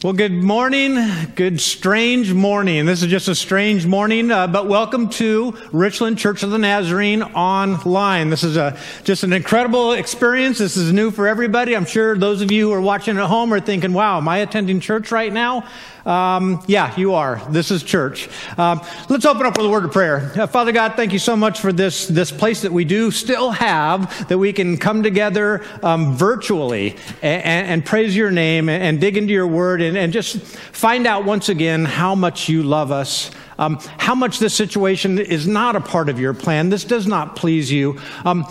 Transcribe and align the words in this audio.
Well, 0.00 0.12
good 0.12 0.30
morning. 0.30 0.96
Good 1.34 1.60
strange 1.60 2.32
morning. 2.32 2.86
This 2.86 3.02
is 3.02 3.10
just 3.10 3.26
a 3.26 3.34
strange 3.34 3.84
morning, 3.84 4.30
uh, 4.30 4.46
but 4.46 4.68
welcome 4.68 5.08
to 5.08 5.58
Richland 5.72 6.18
Church 6.18 6.44
of 6.44 6.50
the 6.50 6.58
Nazarene 6.58 7.20
online. 7.20 8.30
This 8.30 8.44
is 8.44 8.56
a, 8.56 8.78
just 9.02 9.24
an 9.24 9.32
incredible 9.32 9.94
experience. 9.94 10.58
This 10.58 10.76
is 10.76 10.92
new 10.92 11.10
for 11.10 11.26
everybody. 11.26 11.74
I'm 11.74 11.84
sure 11.84 12.16
those 12.16 12.42
of 12.42 12.52
you 12.52 12.68
who 12.68 12.74
are 12.74 12.80
watching 12.80 13.18
at 13.18 13.26
home 13.26 13.52
are 13.52 13.58
thinking, 13.58 13.92
wow, 13.92 14.18
am 14.18 14.28
I 14.28 14.38
attending 14.38 14.78
church 14.78 15.10
right 15.10 15.32
now? 15.32 15.66
Um, 16.08 16.64
yeah, 16.66 16.96
you 16.96 17.12
are. 17.12 17.38
This 17.50 17.70
is 17.70 17.82
church. 17.82 18.30
Um, 18.56 18.80
let's 19.10 19.26
open 19.26 19.44
up 19.44 19.58
with 19.58 19.66
a 19.66 19.68
word 19.68 19.84
of 19.84 19.92
prayer. 19.92 20.32
Uh, 20.34 20.46
Father 20.46 20.72
God, 20.72 20.94
thank 20.94 21.12
you 21.12 21.18
so 21.18 21.36
much 21.36 21.60
for 21.60 21.70
this, 21.70 22.08
this 22.08 22.32
place 22.32 22.62
that 22.62 22.72
we 22.72 22.86
do 22.86 23.10
still 23.10 23.50
have, 23.50 24.26
that 24.28 24.38
we 24.38 24.54
can 24.54 24.78
come 24.78 25.02
together 25.02 25.62
um, 25.82 26.16
virtually 26.16 26.96
and, 27.20 27.68
and, 27.68 27.84
praise 27.84 28.16
your 28.16 28.30
name 28.30 28.70
and, 28.70 28.82
and 28.82 29.00
dig 29.02 29.18
into 29.18 29.34
your 29.34 29.46
word 29.46 29.82
and, 29.82 29.98
and, 29.98 30.10
just 30.10 30.38
find 30.38 31.06
out 31.06 31.26
once 31.26 31.50
again 31.50 31.84
how 31.84 32.14
much 32.14 32.48
you 32.48 32.62
love 32.62 32.90
us. 32.90 33.30
Um, 33.58 33.78
how 33.98 34.14
much 34.14 34.38
this 34.38 34.54
situation 34.54 35.18
is 35.18 35.46
not 35.46 35.76
a 35.76 35.80
part 35.80 36.08
of 36.08 36.18
your 36.18 36.32
plan. 36.32 36.70
This 36.70 36.84
does 36.84 37.06
not 37.06 37.36
please 37.36 37.70
you. 37.70 38.00
Um, 38.24 38.46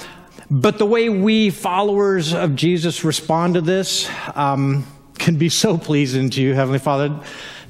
but 0.52 0.78
the 0.78 0.86
way 0.86 1.10
we 1.10 1.50
followers 1.50 2.34
of 2.34 2.56
Jesus 2.56 3.04
respond 3.04 3.56
to 3.56 3.62
this, 3.62 4.08
um, 4.36 4.86
can 5.28 5.36
be 5.36 5.50
so 5.50 5.78
pleasing 5.78 6.30
to 6.30 6.42
you, 6.42 6.54
Heavenly 6.54 6.80
Father. 6.80 7.20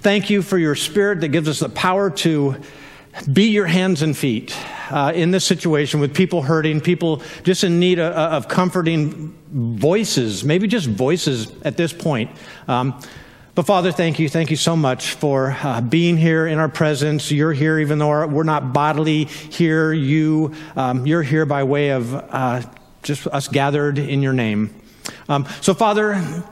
Thank 0.02 0.30
you 0.30 0.44
for 0.44 0.60
your 0.60 0.76
spirit 0.76 1.22
that 1.22 1.30
gives 1.30 1.50
us 1.50 1.62
the 1.62 1.70
power 1.70 2.12
to 2.12 2.56
be 3.34 3.46
your 3.46 3.66
hands 3.66 4.04
and 4.04 4.16
feet 4.16 4.56
uh, 4.92 5.12
in 5.16 5.32
this 5.32 5.44
situation 5.44 6.00
with 6.00 6.14
people 6.14 6.44
hurting, 6.44 6.82
people 6.82 7.24
just 7.42 7.64
in 7.64 7.80
need 7.80 7.98
of, 7.98 8.14
of 8.14 8.48
comforting 8.48 9.36
voices, 9.50 10.44
maybe 10.44 10.68
just 10.68 10.86
voices 10.86 11.52
at 11.64 11.78
this 11.78 11.92
point. 11.92 12.30
Um, 12.68 13.02
but 13.56 13.66
Father, 13.66 13.92
thank 13.92 14.20
you. 14.20 14.30
Thank 14.30 14.52
you 14.52 14.56
so 14.56 14.76
much 14.76 15.14
for 15.14 15.58
uh, 15.64 15.82
being 15.82 16.16
here 16.16 16.46
in 16.46 16.60
our 16.60 16.70
presence. 16.70 17.32
You're 17.32 17.54
here, 17.54 17.80
even 17.80 17.98
though 17.98 18.28
we're 18.28 18.44
not 18.44 18.72
bodily 18.72 19.24
here. 19.24 19.94
You, 19.94 20.54
um, 20.76 21.08
you're 21.08 21.24
here 21.24 21.48
by 21.48 21.64
way 21.64 21.90
of 21.90 22.14
uh, 22.14 22.62
just 23.02 23.26
us 23.26 23.48
gathered 23.48 23.98
in 23.98 24.22
your 24.22 24.34
name. 24.34 24.80
Um, 25.28 25.48
so, 25.62 25.74
Father, 25.74 26.44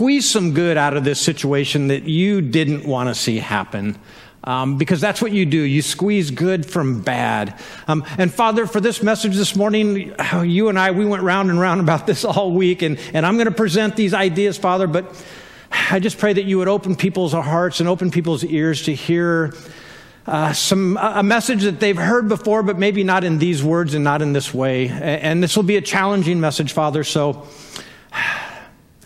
squeeze 0.00 0.30
some 0.30 0.54
good 0.54 0.78
out 0.78 0.96
of 0.96 1.04
this 1.04 1.20
situation 1.20 1.88
that 1.88 2.04
you 2.04 2.40
didn't 2.40 2.86
want 2.86 3.10
to 3.10 3.14
see 3.14 3.36
happen. 3.36 3.98
Um, 4.42 4.78
because 4.78 4.98
that's 4.98 5.20
what 5.20 5.30
you 5.30 5.44
do. 5.44 5.60
You 5.60 5.82
squeeze 5.82 6.30
good 6.30 6.64
from 6.64 7.02
bad. 7.02 7.60
Um, 7.86 8.02
and 8.16 8.32
Father, 8.32 8.66
for 8.66 8.80
this 8.80 9.02
message 9.02 9.36
this 9.36 9.54
morning, 9.54 10.14
you 10.42 10.70
and 10.70 10.78
I, 10.78 10.92
we 10.92 11.04
went 11.04 11.22
round 11.22 11.50
and 11.50 11.60
round 11.60 11.82
about 11.82 12.06
this 12.06 12.24
all 12.24 12.50
week, 12.50 12.80
and, 12.80 12.98
and 13.12 13.26
I'm 13.26 13.34
going 13.34 13.48
to 13.48 13.54
present 13.54 13.94
these 13.94 14.14
ideas, 14.14 14.56
Father, 14.56 14.86
but 14.86 15.22
I 15.90 16.00
just 16.00 16.16
pray 16.16 16.32
that 16.32 16.44
you 16.44 16.56
would 16.56 16.68
open 16.68 16.96
people's 16.96 17.34
hearts 17.34 17.80
and 17.80 17.86
open 17.86 18.10
people's 18.10 18.42
ears 18.42 18.84
to 18.84 18.94
hear 18.94 19.52
uh, 20.26 20.54
some 20.54 20.96
a 20.96 21.22
message 21.22 21.64
that 21.64 21.78
they've 21.78 21.94
heard 21.94 22.26
before, 22.26 22.62
but 22.62 22.78
maybe 22.78 23.04
not 23.04 23.22
in 23.22 23.36
these 23.36 23.62
words 23.62 23.92
and 23.92 24.02
not 24.02 24.22
in 24.22 24.32
this 24.32 24.54
way. 24.54 24.88
And 24.88 25.42
this 25.42 25.56
will 25.56 25.62
be 25.62 25.76
a 25.76 25.82
challenging 25.82 26.40
message, 26.40 26.72
Father. 26.72 27.04
So 27.04 27.46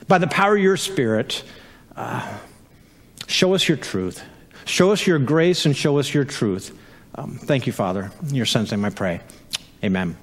by 0.09 0.19
the 0.19 0.27
power 0.27 0.57
of 0.57 0.63
your 0.63 0.77
Spirit, 0.77 1.45
uh, 1.97 2.39
show 3.27 3.55
us 3.55 3.69
your 3.69 3.77
truth. 3.77 4.23
Show 4.65 4.93
us 4.93 5.07
your 5.07 5.19
grace 5.19 5.67
and 5.67 5.77
show 5.77 5.99
us 5.99 6.13
your 6.13 6.25
truth. 6.25 6.77
Um, 7.15 7.39
thank 7.39 7.67
you, 7.67 7.73
Father. 7.73 8.11
In 8.29 8.35
your 8.35 8.47
son's 8.47 8.71
name 8.71 8.85
I 8.85 8.91
pray. 8.91 9.21
Amen. 9.83 10.17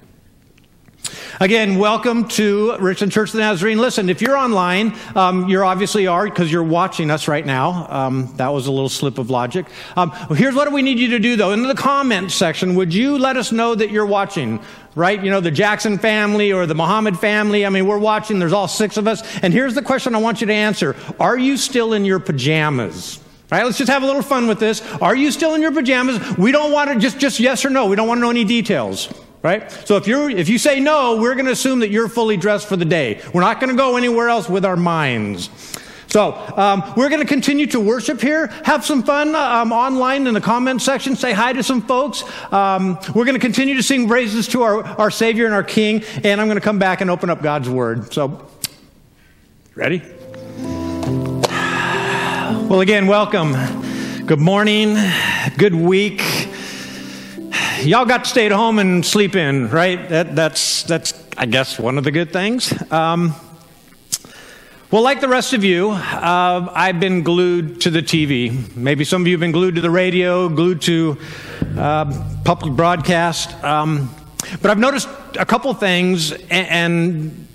Again, 1.40 1.78
welcome 1.78 2.28
to 2.28 2.76
Richland 2.78 3.12
Church 3.12 3.30
of 3.30 3.32
the 3.32 3.40
Nazarene. 3.40 3.78
Listen, 3.78 4.08
if 4.08 4.22
you're 4.22 4.36
online, 4.36 4.96
um, 5.16 5.48
you 5.48 5.62
obviously 5.64 6.06
are 6.06 6.24
because 6.24 6.52
you're 6.52 6.62
watching 6.62 7.10
us 7.10 7.26
right 7.26 7.44
now. 7.44 7.86
Um, 7.88 8.32
that 8.36 8.52
was 8.52 8.66
a 8.66 8.70
little 8.70 8.88
slip 8.88 9.18
of 9.18 9.30
logic. 9.30 9.66
Um, 9.96 10.12
here's 10.36 10.54
what 10.54 10.70
we 10.70 10.82
need 10.82 10.98
you 10.98 11.08
to 11.08 11.18
do, 11.18 11.36
though. 11.36 11.52
In 11.52 11.62
the 11.62 11.74
comments 11.74 12.34
section, 12.34 12.74
would 12.76 12.94
you 12.94 13.18
let 13.18 13.36
us 13.36 13.50
know 13.50 13.74
that 13.74 13.90
you're 13.90 14.06
watching? 14.06 14.60
Right? 14.94 15.22
You 15.22 15.30
know, 15.30 15.40
the 15.40 15.50
Jackson 15.50 15.98
family 15.98 16.52
or 16.52 16.66
the 16.66 16.74
Muhammad 16.74 17.18
family. 17.18 17.64
I 17.64 17.70
mean, 17.70 17.86
we're 17.86 17.98
watching. 17.98 18.38
There's 18.38 18.52
all 18.52 18.68
six 18.68 18.96
of 18.96 19.08
us. 19.08 19.22
And 19.42 19.52
here's 19.52 19.74
the 19.74 19.82
question 19.82 20.14
I 20.14 20.18
want 20.18 20.42
you 20.42 20.46
to 20.46 20.52
answer 20.52 20.94
Are 21.18 21.38
you 21.38 21.56
still 21.56 21.94
in 21.94 22.04
your 22.04 22.20
pajamas? 22.20 23.18
All 23.50 23.58
right, 23.58 23.64
let's 23.64 23.78
just 23.78 23.90
have 23.90 24.02
a 24.02 24.06
little 24.06 24.22
fun 24.22 24.46
with 24.46 24.60
this. 24.60 24.80
Are 25.02 25.16
you 25.16 25.30
still 25.30 25.54
in 25.54 25.60
your 25.60 25.72
pajamas? 25.72 26.38
We 26.38 26.52
don't 26.52 26.72
want 26.72 26.90
to 26.90 26.98
just, 26.98 27.18
just 27.18 27.40
yes 27.40 27.64
or 27.64 27.70
no. 27.70 27.86
We 27.86 27.96
don't 27.96 28.08
want 28.08 28.18
to 28.18 28.22
know 28.22 28.30
any 28.30 28.44
details 28.44 29.12
right? 29.42 29.70
So 29.70 29.96
if 29.96 30.06
you 30.06 30.28
if 30.28 30.48
you 30.48 30.58
say 30.58 30.80
no, 30.80 31.16
we're 31.16 31.34
going 31.34 31.46
to 31.46 31.52
assume 31.52 31.80
that 31.80 31.90
you're 31.90 32.08
fully 32.08 32.36
dressed 32.36 32.68
for 32.68 32.76
the 32.76 32.84
day. 32.84 33.20
We're 33.34 33.40
not 33.40 33.60
going 33.60 33.70
to 33.70 33.76
go 33.76 33.96
anywhere 33.96 34.28
else 34.28 34.48
with 34.48 34.64
our 34.64 34.76
minds. 34.76 35.50
So 36.06 36.34
um, 36.58 36.82
we're 36.94 37.08
going 37.08 37.22
to 37.22 37.26
continue 37.26 37.66
to 37.68 37.80
worship 37.80 38.20
here. 38.20 38.48
Have 38.64 38.84
some 38.84 39.02
fun 39.02 39.34
um, 39.34 39.72
online 39.72 40.26
in 40.26 40.34
the 40.34 40.42
comment 40.42 40.82
section. 40.82 41.16
Say 41.16 41.32
hi 41.32 41.54
to 41.54 41.62
some 41.62 41.80
folks. 41.80 42.22
Um, 42.52 42.98
we're 43.14 43.24
going 43.24 43.32
to 43.34 43.40
continue 43.40 43.74
to 43.76 43.82
sing 43.82 44.06
praises 44.06 44.46
to 44.48 44.62
our, 44.62 44.84
our 44.84 45.10
Savior 45.10 45.46
and 45.46 45.54
our 45.54 45.64
King. 45.64 46.04
And 46.22 46.38
I'm 46.38 46.48
going 46.48 46.58
to 46.58 46.64
come 46.64 46.78
back 46.78 47.00
and 47.00 47.10
open 47.10 47.30
up 47.30 47.40
God's 47.40 47.70
Word. 47.70 48.12
So, 48.12 48.46
ready? 49.74 50.02
Well, 52.68 52.82
again, 52.82 53.06
welcome. 53.06 53.54
Good 54.26 54.38
morning. 54.38 54.98
Good 55.56 55.74
week 55.74 56.20
y'all 57.84 58.04
got 58.04 58.24
to 58.24 58.30
stay 58.30 58.46
at 58.46 58.52
home 58.52 58.78
and 58.78 59.04
sleep 59.04 59.34
in, 59.34 59.68
right? 59.68 60.08
That, 60.08 60.36
that's, 60.36 60.84
that's, 60.84 61.14
I 61.36 61.46
guess, 61.46 61.78
one 61.78 61.98
of 61.98 62.04
the 62.04 62.10
good 62.10 62.32
things. 62.32 62.72
Um, 62.92 63.34
well, 64.90 65.02
like 65.02 65.20
the 65.20 65.28
rest 65.28 65.52
of 65.52 65.64
you, 65.64 65.90
uh, 65.90 66.70
I've 66.72 67.00
been 67.00 67.22
glued 67.22 67.80
to 67.82 67.90
the 67.90 68.02
TV. 68.02 68.76
Maybe 68.76 69.04
some 69.04 69.22
of 69.22 69.28
you 69.28 69.34
have 69.34 69.40
been 69.40 69.52
glued 69.52 69.76
to 69.76 69.80
the 69.80 69.90
radio, 69.90 70.48
glued 70.48 70.82
to 70.82 71.18
uh, 71.76 72.40
public 72.44 72.74
broadcast. 72.74 73.52
Um, 73.64 74.10
but 74.60 74.70
I've 74.70 74.78
noticed 74.78 75.08
a 75.38 75.46
couple 75.46 75.72
things, 75.74 76.32
and, 76.32 76.68
and 76.68 77.48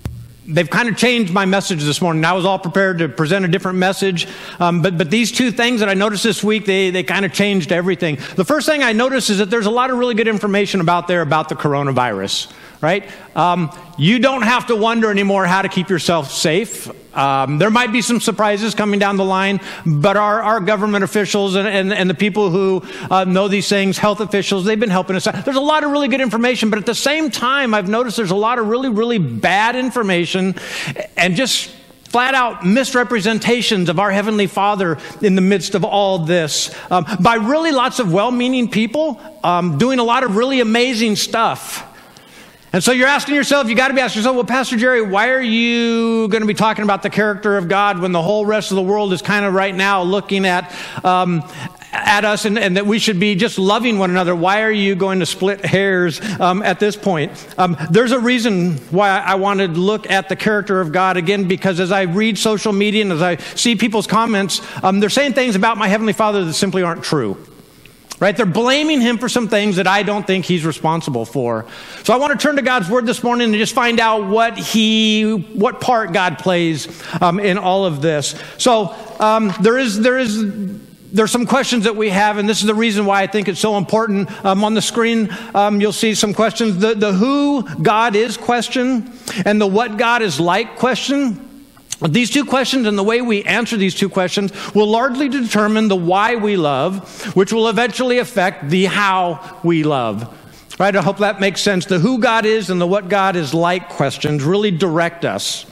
they've 0.48 0.68
kind 0.68 0.88
of 0.88 0.96
changed 0.96 1.32
my 1.32 1.44
message 1.44 1.84
this 1.84 2.00
morning. 2.00 2.24
I 2.24 2.32
was 2.32 2.46
all 2.46 2.58
prepared 2.58 2.98
to 2.98 3.08
present 3.08 3.44
a 3.44 3.48
different 3.48 3.78
message, 3.78 4.26
um, 4.58 4.80
but, 4.82 4.96
but 4.96 5.10
these 5.10 5.30
two 5.30 5.50
things 5.50 5.80
that 5.80 5.88
I 5.88 5.94
noticed 5.94 6.24
this 6.24 6.42
week, 6.42 6.64
they, 6.64 6.90
they 6.90 7.02
kind 7.02 7.24
of 7.24 7.32
changed 7.32 7.70
everything. 7.70 8.16
The 8.34 8.44
first 8.44 8.66
thing 8.66 8.82
I 8.82 8.92
noticed 8.92 9.30
is 9.30 9.38
that 9.38 9.50
there's 9.50 9.66
a 9.66 9.70
lot 9.70 9.90
of 9.90 9.98
really 9.98 10.14
good 10.14 10.28
information 10.28 10.80
about 10.80 11.06
there 11.06 11.20
about 11.20 11.48
the 11.48 11.54
coronavirus 11.54 12.50
right? 12.80 13.08
Um, 13.34 13.70
you 13.96 14.18
don't 14.18 14.42
have 14.42 14.66
to 14.66 14.76
wonder 14.76 15.10
anymore 15.10 15.46
how 15.46 15.62
to 15.62 15.68
keep 15.68 15.88
yourself 15.88 16.30
safe. 16.30 16.88
Um, 17.16 17.58
there 17.58 17.70
might 17.70 17.90
be 17.90 18.00
some 18.00 18.20
surprises 18.20 18.74
coming 18.74 19.00
down 19.00 19.16
the 19.16 19.24
line, 19.24 19.60
but 19.84 20.16
our, 20.16 20.40
our 20.40 20.60
government 20.60 21.02
officials 21.02 21.56
and, 21.56 21.66
and, 21.66 21.92
and 21.92 22.08
the 22.08 22.14
people 22.14 22.50
who 22.50 22.82
uh, 23.10 23.24
know 23.24 23.48
these 23.48 23.68
things, 23.68 23.98
health 23.98 24.20
officials, 24.20 24.64
they've 24.64 24.78
been 24.78 24.90
helping 24.90 25.16
us. 25.16 25.26
out. 25.26 25.44
There's 25.44 25.56
a 25.56 25.60
lot 25.60 25.82
of 25.82 25.90
really 25.90 26.08
good 26.08 26.20
information, 26.20 26.70
but 26.70 26.78
at 26.78 26.86
the 26.86 26.94
same 26.94 27.30
time, 27.30 27.74
I've 27.74 27.88
noticed 27.88 28.16
there's 28.16 28.30
a 28.30 28.36
lot 28.36 28.58
of 28.58 28.68
really, 28.68 28.88
really 28.88 29.18
bad 29.18 29.74
information 29.74 30.54
and 31.16 31.34
just 31.34 31.70
flat 32.08 32.34
out 32.34 32.64
misrepresentations 32.64 33.88
of 33.88 33.98
our 33.98 34.10
Heavenly 34.10 34.46
Father 34.46 34.98
in 35.20 35.34
the 35.34 35.42
midst 35.42 35.74
of 35.74 35.84
all 35.84 36.20
this 36.20 36.74
um, 36.90 37.04
by 37.20 37.34
really 37.34 37.70
lots 37.70 37.98
of 37.98 38.12
well 38.12 38.30
meaning 38.30 38.70
people 38.70 39.20
um, 39.44 39.76
doing 39.76 39.98
a 39.98 40.04
lot 40.04 40.22
of 40.22 40.36
really 40.36 40.60
amazing 40.60 41.16
stuff. 41.16 41.84
And 42.70 42.84
so 42.84 42.92
you're 42.92 43.08
asking 43.08 43.34
yourself, 43.34 43.68
you 43.68 43.74
got 43.74 43.88
to 43.88 43.94
be 43.94 44.00
asking 44.00 44.20
yourself, 44.20 44.36
well, 44.36 44.44
Pastor 44.44 44.76
Jerry, 44.76 45.00
why 45.00 45.30
are 45.30 45.40
you 45.40 46.28
going 46.28 46.42
to 46.42 46.46
be 46.46 46.52
talking 46.52 46.84
about 46.84 47.02
the 47.02 47.08
character 47.08 47.56
of 47.56 47.66
God 47.66 47.98
when 47.98 48.12
the 48.12 48.20
whole 48.20 48.44
rest 48.44 48.70
of 48.70 48.76
the 48.76 48.82
world 48.82 49.14
is 49.14 49.22
kind 49.22 49.46
of 49.46 49.54
right 49.54 49.74
now 49.74 50.02
looking 50.02 50.44
at, 50.44 50.74
um, 51.02 51.42
at 51.92 52.26
us 52.26 52.44
and, 52.44 52.58
and, 52.58 52.76
that 52.76 52.86
we 52.86 52.98
should 52.98 53.18
be 53.18 53.34
just 53.34 53.58
loving 53.58 53.98
one 53.98 54.10
another? 54.10 54.36
Why 54.36 54.62
are 54.62 54.70
you 54.70 54.94
going 54.96 55.20
to 55.20 55.26
split 55.26 55.64
hairs 55.64 56.20
um, 56.40 56.62
at 56.62 56.78
this 56.78 56.94
point? 56.94 57.32
Um, 57.56 57.74
there's 57.90 58.12
a 58.12 58.20
reason 58.20 58.74
why 58.90 59.08
I 59.18 59.36
wanted 59.36 59.72
to 59.72 59.80
look 59.80 60.10
at 60.10 60.28
the 60.28 60.36
character 60.36 60.82
of 60.82 60.92
God 60.92 61.16
again, 61.16 61.48
because 61.48 61.80
as 61.80 61.90
I 61.90 62.02
read 62.02 62.36
social 62.36 62.74
media 62.74 63.00
and 63.00 63.12
as 63.12 63.22
I 63.22 63.36
see 63.36 63.76
people's 63.76 64.06
comments, 64.06 64.60
um, 64.82 65.00
they're 65.00 65.08
saying 65.08 65.32
things 65.32 65.56
about 65.56 65.78
my 65.78 65.88
Heavenly 65.88 66.12
Father 66.12 66.44
that 66.44 66.52
simply 66.52 66.82
aren't 66.82 67.02
true 67.02 67.42
right? 68.20 68.36
They're 68.36 68.46
blaming 68.46 69.00
him 69.00 69.18
for 69.18 69.28
some 69.28 69.48
things 69.48 69.76
that 69.76 69.86
I 69.86 70.02
don't 70.02 70.26
think 70.26 70.44
he's 70.44 70.64
responsible 70.64 71.24
for. 71.24 71.66
So 72.02 72.12
I 72.12 72.16
want 72.16 72.38
to 72.38 72.42
turn 72.44 72.56
to 72.56 72.62
God's 72.62 72.90
word 72.90 73.06
this 73.06 73.22
morning 73.22 73.48
and 73.48 73.54
just 73.54 73.74
find 73.74 74.00
out 74.00 74.28
what 74.28 74.58
he, 74.58 75.32
what 75.54 75.80
part 75.80 76.12
God 76.12 76.38
plays 76.38 76.88
um, 77.20 77.38
in 77.38 77.58
all 77.58 77.84
of 77.84 78.02
this. 78.02 78.34
So 78.58 78.94
um, 79.20 79.52
there 79.60 79.78
is, 79.78 80.00
there 80.00 80.18
is, 80.18 80.44
there's 81.12 81.30
some 81.30 81.46
questions 81.46 81.84
that 81.84 81.96
we 81.96 82.10
have, 82.10 82.38
and 82.38 82.48
this 82.48 82.60
is 82.60 82.66
the 82.66 82.74
reason 82.74 83.06
why 83.06 83.22
I 83.22 83.26
think 83.26 83.48
it's 83.48 83.60
so 83.60 83.76
important. 83.76 84.30
Um, 84.44 84.64
on 84.64 84.74
the 84.74 84.82
screen, 84.82 85.34
um, 85.54 85.80
you'll 85.80 85.92
see 85.92 86.14
some 86.14 86.34
questions. 86.34 86.78
The, 86.78 86.94
the 86.94 87.12
who 87.12 87.62
God 87.76 88.16
is 88.16 88.36
question 88.36 89.12
and 89.46 89.60
the 89.60 89.66
what 89.66 89.96
God 89.96 90.22
is 90.22 90.40
like 90.40 90.76
question. 90.76 91.47
These 92.00 92.30
two 92.30 92.44
questions 92.44 92.86
and 92.86 92.96
the 92.96 93.02
way 93.02 93.20
we 93.22 93.42
answer 93.42 93.76
these 93.76 93.94
two 93.94 94.08
questions 94.08 94.52
will 94.74 94.86
largely 94.86 95.28
determine 95.28 95.88
the 95.88 95.96
why 95.96 96.36
we 96.36 96.56
love, 96.56 97.34
which 97.34 97.52
will 97.52 97.68
eventually 97.68 98.18
affect 98.18 98.70
the 98.70 98.84
how 98.84 99.58
we 99.64 99.82
love. 99.82 100.34
Right? 100.78 100.94
I 100.94 101.02
hope 101.02 101.18
that 101.18 101.40
makes 101.40 101.60
sense. 101.60 101.86
The 101.86 101.98
who 101.98 102.20
God 102.20 102.46
is 102.46 102.70
and 102.70 102.80
the 102.80 102.86
what 102.86 103.08
God 103.08 103.34
is 103.34 103.52
like 103.52 103.88
questions 103.88 104.44
really 104.44 104.70
direct 104.70 105.24
us. 105.24 105.66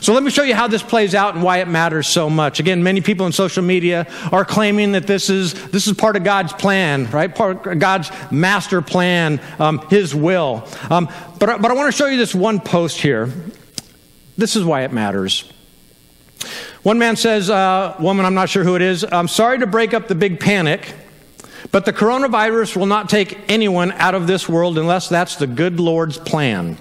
So 0.00 0.14
let 0.14 0.22
me 0.22 0.30
show 0.30 0.44
you 0.44 0.54
how 0.54 0.68
this 0.68 0.82
plays 0.82 1.12
out 1.12 1.34
and 1.34 1.42
why 1.42 1.58
it 1.58 1.66
matters 1.66 2.06
so 2.06 2.30
much. 2.30 2.60
Again, 2.60 2.84
many 2.84 3.00
people 3.00 3.26
in 3.26 3.32
social 3.32 3.64
media 3.64 4.06
are 4.30 4.44
claiming 4.44 4.92
that 4.92 5.08
this 5.08 5.28
is 5.28 5.54
this 5.70 5.88
is 5.88 5.94
part 5.94 6.14
of 6.14 6.22
God's 6.22 6.52
plan, 6.52 7.10
right? 7.10 7.34
Part 7.34 7.66
of 7.66 7.78
God's 7.80 8.10
master 8.30 8.80
plan, 8.80 9.40
um, 9.58 9.80
His 9.88 10.14
will. 10.14 10.68
Um, 10.88 11.08
but 11.40 11.60
but 11.60 11.70
I 11.72 11.74
want 11.74 11.92
to 11.92 11.96
show 11.96 12.06
you 12.06 12.16
this 12.16 12.32
one 12.32 12.60
post 12.60 13.00
here. 13.00 13.28
This 14.36 14.56
is 14.56 14.64
why 14.64 14.82
it 14.82 14.92
matters. 14.92 15.50
One 16.82 16.98
man 16.98 17.16
says, 17.16 17.48
uh, 17.48 17.94
"Woman, 18.00 18.26
I'm 18.26 18.34
not 18.34 18.48
sure 18.48 18.64
who 18.64 18.74
it 18.74 18.82
is. 18.82 19.04
I'm 19.04 19.28
sorry 19.28 19.58
to 19.60 19.66
break 19.66 19.94
up 19.94 20.08
the 20.08 20.14
big 20.14 20.40
panic." 20.40 20.94
But 21.70 21.84
the 21.84 21.92
coronavirus 21.92 22.76
will 22.76 22.86
not 22.86 23.08
take 23.08 23.38
anyone 23.48 23.92
out 23.92 24.14
of 24.14 24.26
this 24.26 24.48
world 24.48 24.78
unless 24.78 25.08
that's 25.08 25.36
the 25.36 25.46
good 25.46 25.78
Lord's 25.78 26.18
plan. 26.18 26.76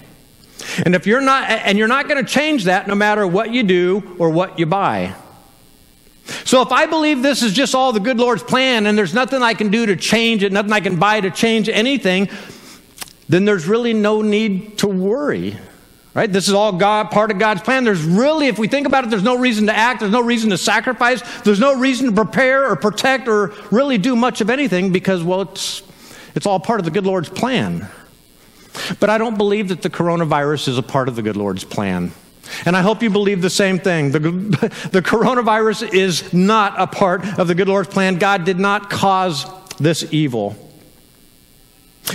And 0.85 0.95
if 0.95 1.07
you're 1.07 1.21
not, 1.21 1.49
and 1.49 1.77
you're 1.77 1.87
not 1.87 2.07
going 2.07 2.23
to 2.23 2.29
change 2.29 2.65
that 2.65 2.87
no 2.87 2.95
matter 2.95 3.25
what 3.25 3.51
you 3.51 3.63
do 3.63 4.15
or 4.19 4.29
what 4.29 4.59
you 4.59 4.65
buy. 4.65 5.15
So 6.45 6.61
if 6.61 6.71
I 6.71 6.85
believe 6.85 7.21
this 7.21 7.41
is 7.41 7.53
just 7.53 7.75
all 7.75 7.93
the 7.93 7.99
good 7.99 8.17
Lord's 8.17 8.43
plan 8.43 8.85
and 8.85 8.97
there's 8.97 9.13
nothing 9.13 9.41
I 9.41 9.53
can 9.53 9.69
do 9.69 9.85
to 9.87 9.95
change 9.95 10.43
it, 10.43 10.51
nothing 10.51 10.71
I 10.71 10.79
can 10.79 10.97
buy 10.97 11.21
to 11.21 11.31
change 11.31 11.67
anything, 11.67 12.29
then 13.27 13.45
there's 13.45 13.67
really 13.67 13.93
no 13.93 14.21
need 14.21 14.77
to 14.79 14.87
worry. 14.87 15.57
Right? 16.13 16.31
This 16.31 16.49
is 16.49 16.53
all 16.53 16.73
God, 16.73 17.09
part 17.09 17.31
of 17.31 17.39
God's 17.39 17.61
plan. 17.61 17.85
There's 17.85 18.03
really, 18.03 18.47
if 18.47 18.59
we 18.59 18.67
think 18.67 18.85
about 18.85 19.05
it, 19.05 19.09
there's 19.09 19.23
no 19.23 19.37
reason 19.37 19.67
to 19.67 19.75
act, 19.75 20.01
there's 20.01 20.11
no 20.11 20.21
reason 20.21 20.49
to 20.49 20.57
sacrifice, 20.57 21.21
there's 21.41 21.59
no 21.59 21.77
reason 21.79 22.07
to 22.07 22.11
prepare 22.11 22.69
or 22.69 22.75
protect 22.75 23.29
or 23.29 23.53
really 23.71 23.97
do 23.97 24.15
much 24.15 24.41
of 24.41 24.49
anything 24.49 24.91
because, 24.91 25.23
well, 25.23 25.41
it's, 25.41 25.83
it's 26.35 26.45
all 26.45 26.59
part 26.59 26.79
of 26.79 26.85
the 26.85 26.91
good 26.91 27.05
Lord's 27.05 27.29
plan. 27.29 27.87
But 28.99 29.09
I 29.09 29.17
don't 29.17 29.37
believe 29.37 29.69
that 29.69 29.81
the 29.81 29.89
coronavirus 29.89 30.67
is 30.69 30.77
a 30.77 30.83
part 30.83 31.07
of 31.07 31.15
the 31.15 31.21
good 31.21 31.37
Lord's 31.37 31.63
plan. 31.63 32.11
And 32.65 32.75
I 32.75 32.81
hope 32.81 33.01
you 33.01 33.09
believe 33.09 33.41
the 33.41 33.49
same 33.49 33.79
thing. 33.79 34.11
The, 34.11 34.19
the 34.91 35.01
coronavirus 35.01 35.93
is 35.93 36.33
not 36.33 36.73
a 36.77 36.87
part 36.87 37.25
of 37.39 37.47
the 37.47 37.55
good 37.55 37.69
Lord's 37.69 37.89
plan. 37.89 38.17
God 38.17 38.43
did 38.43 38.59
not 38.59 38.89
cause 38.89 39.45
this 39.77 40.11
evil. 40.11 40.55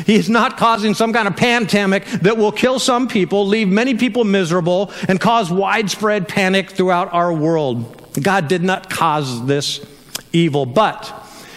He 0.05 0.17
is 0.17 0.29
not 0.29 0.57
causing 0.57 0.95
some 0.95 1.13
kind 1.13 1.29
of 1.29 1.37
pandemic 1.37 2.05
that 2.07 2.37
will 2.37 2.53
kill 2.53 2.79
some 2.79 3.09
people, 3.09 3.47
leave 3.47 3.69
many 3.69 3.95
people 3.95 4.25
miserable, 4.25 4.93
and 5.09 5.21
cause 5.21 5.51
widespread 5.51 6.29
panic 6.29 6.71
throughout 6.71 7.13
our 7.13 7.33
world. 7.33 7.93
God 8.21 8.49
did 8.49 8.63
not 8.63 8.91
cause 8.91 9.47
this 9.47 9.85
evil. 10.33 10.67
But, 10.67 11.11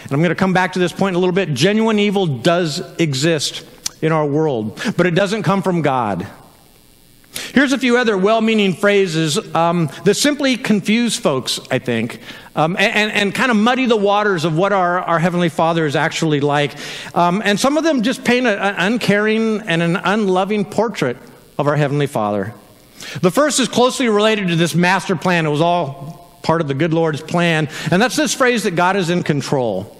and 0.04 0.12
I'm 0.12 0.20
going 0.20 0.30
to 0.30 0.34
come 0.34 0.52
back 0.52 0.72
to 0.74 0.78
this 0.78 0.92
point 0.92 1.14
in 1.14 1.16
a 1.16 1.18
little 1.18 1.34
bit, 1.34 1.54
genuine 1.54 1.98
evil 1.98 2.26
does 2.26 2.80
exist 2.98 3.66
in 4.02 4.12
our 4.12 4.26
world, 4.26 4.80
but 4.96 5.06
it 5.06 5.12
doesn't 5.12 5.42
come 5.42 5.62
from 5.62 5.82
God. 5.82 6.26
Here's 7.32 7.72
a 7.72 7.78
few 7.78 7.96
other 7.96 8.18
well 8.18 8.40
meaning 8.40 8.72
phrases 8.72 9.38
um, 9.54 9.88
that 10.04 10.14
simply 10.14 10.56
confuse 10.56 11.16
folks, 11.16 11.60
I 11.70 11.78
think, 11.78 12.20
um, 12.56 12.76
and, 12.76 13.12
and, 13.12 13.34
kind 13.34 13.50
of 13.50 13.56
muddy 13.56 13.86
the 13.86 13.96
waters 13.96 14.44
of 14.44 14.56
what 14.56 14.72
our, 14.72 15.00
our 15.00 15.18
Heavenly 15.18 15.48
Father 15.48 15.86
is 15.86 15.94
actually 15.94 16.40
like. 16.40 16.74
Um, 17.14 17.40
and 17.44 17.58
some 17.58 17.76
of 17.76 17.84
them 17.84 18.02
just 18.02 18.24
paint 18.24 18.46
an 18.46 18.74
uncaring 18.76 19.60
and 19.60 19.82
an 19.82 19.96
unloving 19.96 20.64
portrait 20.64 21.16
of 21.58 21.68
our 21.68 21.76
Heavenly 21.76 22.06
Father. 22.06 22.52
The 23.20 23.30
first 23.30 23.60
is 23.60 23.68
closely 23.68 24.08
related 24.08 24.48
to 24.48 24.56
this 24.56 24.74
master 24.74 25.16
plan. 25.16 25.46
It 25.46 25.50
was 25.50 25.60
all 25.60 26.38
part 26.42 26.60
of 26.60 26.68
the 26.68 26.74
good 26.74 26.92
Lord's 26.92 27.20
plan. 27.20 27.68
And 27.90 28.02
that's 28.02 28.16
this 28.16 28.34
phrase 28.34 28.64
that 28.64 28.72
God 28.72 28.96
is 28.96 29.10
in 29.10 29.22
control. 29.22 29.96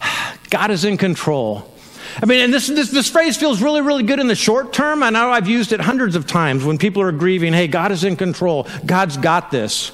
God 0.50 0.70
is 0.70 0.84
in 0.84 0.96
control. 0.96 1.71
I 2.20 2.26
mean, 2.26 2.40
and 2.40 2.52
this, 2.52 2.66
this, 2.66 2.90
this 2.90 3.08
phrase 3.08 3.36
feels 3.36 3.62
really, 3.62 3.80
really 3.80 4.02
good 4.02 4.18
in 4.18 4.26
the 4.26 4.34
short 4.34 4.72
term. 4.72 5.02
I 5.02 5.10
know 5.10 5.30
I've 5.30 5.48
used 5.48 5.72
it 5.72 5.80
hundreds 5.80 6.16
of 6.16 6.26
times 6.26 6.64
when 6.64 6.78
people 6.78 7.02
are 7.02 7.12
grieving. 7.12 7.52
Hey, 7.52 7.68
God 7.68 7.92
is 7.92 8.04
in 8.04 8.16
control. 8.16 8.66
God's 8.84 9.16
got 9.16 9.50
this. 9.50 9.92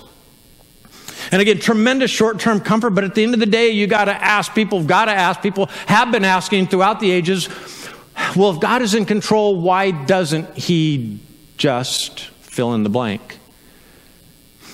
And 1.31 1.43
again, 1.43 1.59
tremendous 1.59 2.11
short 2.11 2.41
term 2.41 2.61
comfort, 2.61 2.91
but 2.91 3.05
at 3.05 3.15
the 3.15 3.23
end 3.23 3.35
of 3.35 3.41
the 3.41 3.47
day, 3.47 3.71
you 3.71 3.87
got 3.87 4.07
to 4.07 4.15
ask 4.15 4.55
people, 4.55 4.83
got 4.83 5.07
to 5.07 5.13
ask 5.13 5.43
people, 5.43 5.67
have 5.87 6.11
been 6.11 6.25
asking 6.25 6.69
throughout 6.69 7.01
the 7.01 7.11
ages, 7.11 7.49
well, 8.35 8.51
if 8.51 8.61
God 8.61 8.83
is 8.83 8.95
in 8.95 9.05
control, 9.05 9.61
why 9.61 9.91
doesn't 9.91 10.57
He 10.57 11.21
just 11.57 12.21
fill 12.21 12.75
in 12.75 12.83
the 12.83 12.89
blank? 12.89 13.39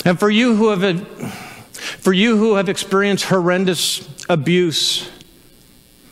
And 0.05 0.19
for 0.19 0.31
you 0.31 0.55
who 0.55 0.69
have, 0.69 1.09
for 1.79 2.13
you 2.13 2.37
who 2.37 2.55
have 2.55 2.69
experienced 2.69 3.25
horrendous 3.25 4.09
abuse, 4.29 5.11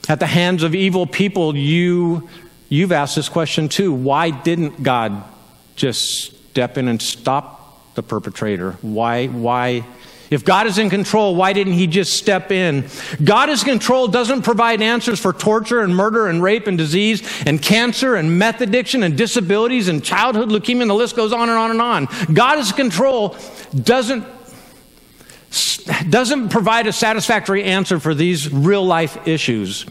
at 0.08 0.20
the 0.20 0.26
hands 0.26 0.62
of 0.62 0.74
evil 0.74 1.06
people, 1.06 1.56
you, 1.56 2.28
you've 2.68 2.92
asked 2.92 3.16
this 3.16 3.28
question 3.28 3.68
too. 3.68 3.92
Why 3.92 4.30
didn't 4.30 4.82
God 4.82 5.22
just 5.76 6.48
step 6.50 6.76
in 6.76 6.88
and 6.88 7.00
stop 7.00 7.94
the 7.94 8.02
perpetrator? 8.02 8.72
Why, 8.82 9.26
why? 9.26 9.84
If 10.30 10.46
God 10.46 10.66
is 10.66 10.78
in 10.78 10.88
control, 10.88 11.36
why 11.36 11.52
didn't 11.52 11.74
He 11.74 11.86
just 11.86 12.14
step 12.14 12.50
in? 12.50 12.88
God 13.22 13.50
is 13.50 13.62
in 13.62 13.68
control 13.68 14.08
doesn't 14.08 14.42
provide 14.42 14.80
answers 14.80 15.20
for 15.20 15.32
torture 15.32 15.82
and 15.82 15.94
murder 15.94 16.26
and 16.26 16.42
rape 16.42 16.66
and 16.66 16.78
disease 16.78 17.22
and 17.44 17.60
cancer 17.60 18.14
and 18.14 18.38
meth 18.38 18.62
addiction 18.62 19.02
and 19.02 19.16
disabilities 19.16 19.88
and 19.88 20.02
childhood 20.02 20.48
leukemia, 20.48 20.82
and 20.82 20.90
the 20.90 20.94
list 20.94 21.16
goes 21.16 21.34
on 21.34 21.50
and 21.50 21.58
on 21.58 21.70
and 21.70 21.82
on. 21.82 22.08
God 22.32 22.58
is 22.58 22.70
in 22.70 22.76
control 22.76 23.36
doesn't 23.82 24.24
doesn't 26.08 26.48
provide 26.50 26.86
a 26.86 26.92
satisfactory 26.92 27.64
answer 27.64 27.98
for 27.98 28.14
these 28.14 28.52
real 28.52 28.84
life 28.84 29.26
issues. 29.26 29.86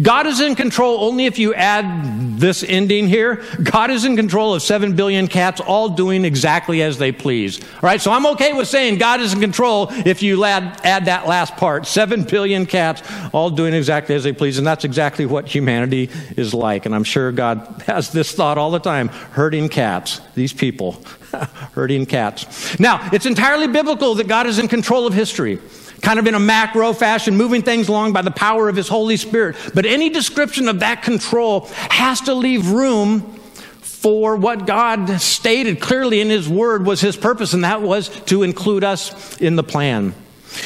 God 0.00 0.26
is 0.26 0.40
in 0.40 0.54
control 0.54 1.02
only 1.04 1.24
if 1.26 1.38
you 1.38 1.54
add 1.54 2.38
this 2.38 2.62
ending 2.62 3.08
here. 3.08 3.42
God 3.62 3.90
is 3.90 4.04
in 4.04 4.16
control 4.16 4.54
of 4.54 4.62
7 4.62 4.94
billion 4.96 5.28
cats 5.28 5.60
all 5.60 5.88
doing 5.88 6.26
exactly 6.26 6.82
as 6.82 6.98
they 6.98 7.10
please. 7.10 7.62
All 7.62 7.80
right, 7.82 8.00
so 8.00 8.12
I'm 8.12 8.26
okay 8.26 8.52
with 8.52 8.68
saying 8.68 8.98
God 8.98 9.20
is 9.20 9.32
in 9.32 9.40
control 9.40 9.88
if 10.04 10.22
you 10.22 10.44
add, 10.44 11.04
that 11.06 11.26
last 11.26 11.56
part 11.56 11.86
7 11.86 12.24
billion 12.24 12.66
cats 12.66 13.02
all 13.32 13.48
doing 13.48 13.72
exactly 13.72 14.14
as 14.14 14.24
they 14.24 14.32
please. 14.32 14.58
And 14.58 14.66
that's 14.66 14.84
exactly 14.84 15.24
what 15.24 15.48
humanity 15.48 16.10
is 16.36 16.52
like. 16.52 16.84
And 16.84 16.94
I'm 16.94 17.04
sure 17.04 17.32
God 17.32 17.82
has 17.86 18.12
this 18.12 18.32
thought 18.32 18.58
all 18.58 18.70
the 18.70 18.78
time 18.78 19.08
herding 19.08 19.70
cats, 19.70 20.20
these 20.34 20.52
people, 20.52 21.02
herding 21.74 22.06
cats. 22.06 22.78
Now, 22.78 23.08
it's 23.12 23.26
entirely 23.26 23.68
biblical 23.68 24.14
that 24.16 24.28
God 24.28 24.46
is 24.46 24.58
in 24.58 24.68
control 24.68 25.06
of 25.06 25.14
history 25.14 25.58
kind 26.02 26.18
of 26.18 26.26
in 26.26 26.34
a 26.34 26.40
macro 26.40 26.92
fashion, 26.92 27.36
moving 27.36 27.62
things 27.62 27.88
along 27.88 28.12
by 28.12 28.22
the 28.22 28.30
power 28.30 28.68
of 28.68 28.74
His 28.74 28.88
Holy 28.88 29.16
Spirit. 29.16 29.56
But 29.72 29.86
any 29.86 30.10
description 30.10 30.68
of 30.68 30.80
that 30.80 31.02
control 31.02 31.68
has 31.90 32.20
to 32.22 32.34
leave 32.34 32.70
room 32.70 33.20
for 33.80 34.36
what 34.36 34.66
God 34.66 35.20
stated 35.20 35.80
clearly 35.80 36.20
in 36.20 36.28
His 36.28 36.48
Word 36.48 36.84
was 36.84 37.00
His 37.00 37.16
purpose, 37.16 37.54
and 37.54 37.62
that 37.62 37.82
was 37.82 38.08
to 38.24 38.42
include 38.42 38.82
us 38.82 39.40
in 39.40 39.54
the 39.54 39.62
plan. 39.62 40.12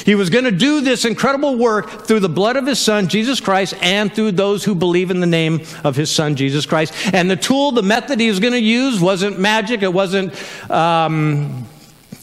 He 0.04 0.14
was 0.14 0.30
going 0.30 0.44
to 0.44 0.50
do 0.50 0.80
this 0.80 1.04
incredible 1.04 1.56
work 1.56 2.06
through 2.06 2.20
the 2.20 2.28
blood 2.28 2.56
of 2.56 2.66
his 2.66 2.78
son, 2.78 3.08
Jesus 3.08 3.40
Christ, 3.40 3.74
and 3.80 4.12
through 4.12 4.32
those 4.32 4.64
who 4.64 4.74
believe 4.74 5.10
in 5.10 5.20
the 5.20 5.26
name 5.26 5.62
of 5.84 5.96
his 5.96 6.10
son, 6.10 6.36
Jesus 6.36 6.66
Christ. 6.66 6.92
And 7.12 7.30
the 7.30 7.36
tool, 7.36 7.72
the 7.72 7.82
method 7.82 8.20
he 8.20 8.28
was 8.28 8.40
going 8.40 8.52
to 8.52 8.60
use 8.60 9.00
wasn't 9.00 9.38
magic. 9.38 9.82
It 9.82 9.92
wasn't, 9.92 10.34
um, 10.70 11.66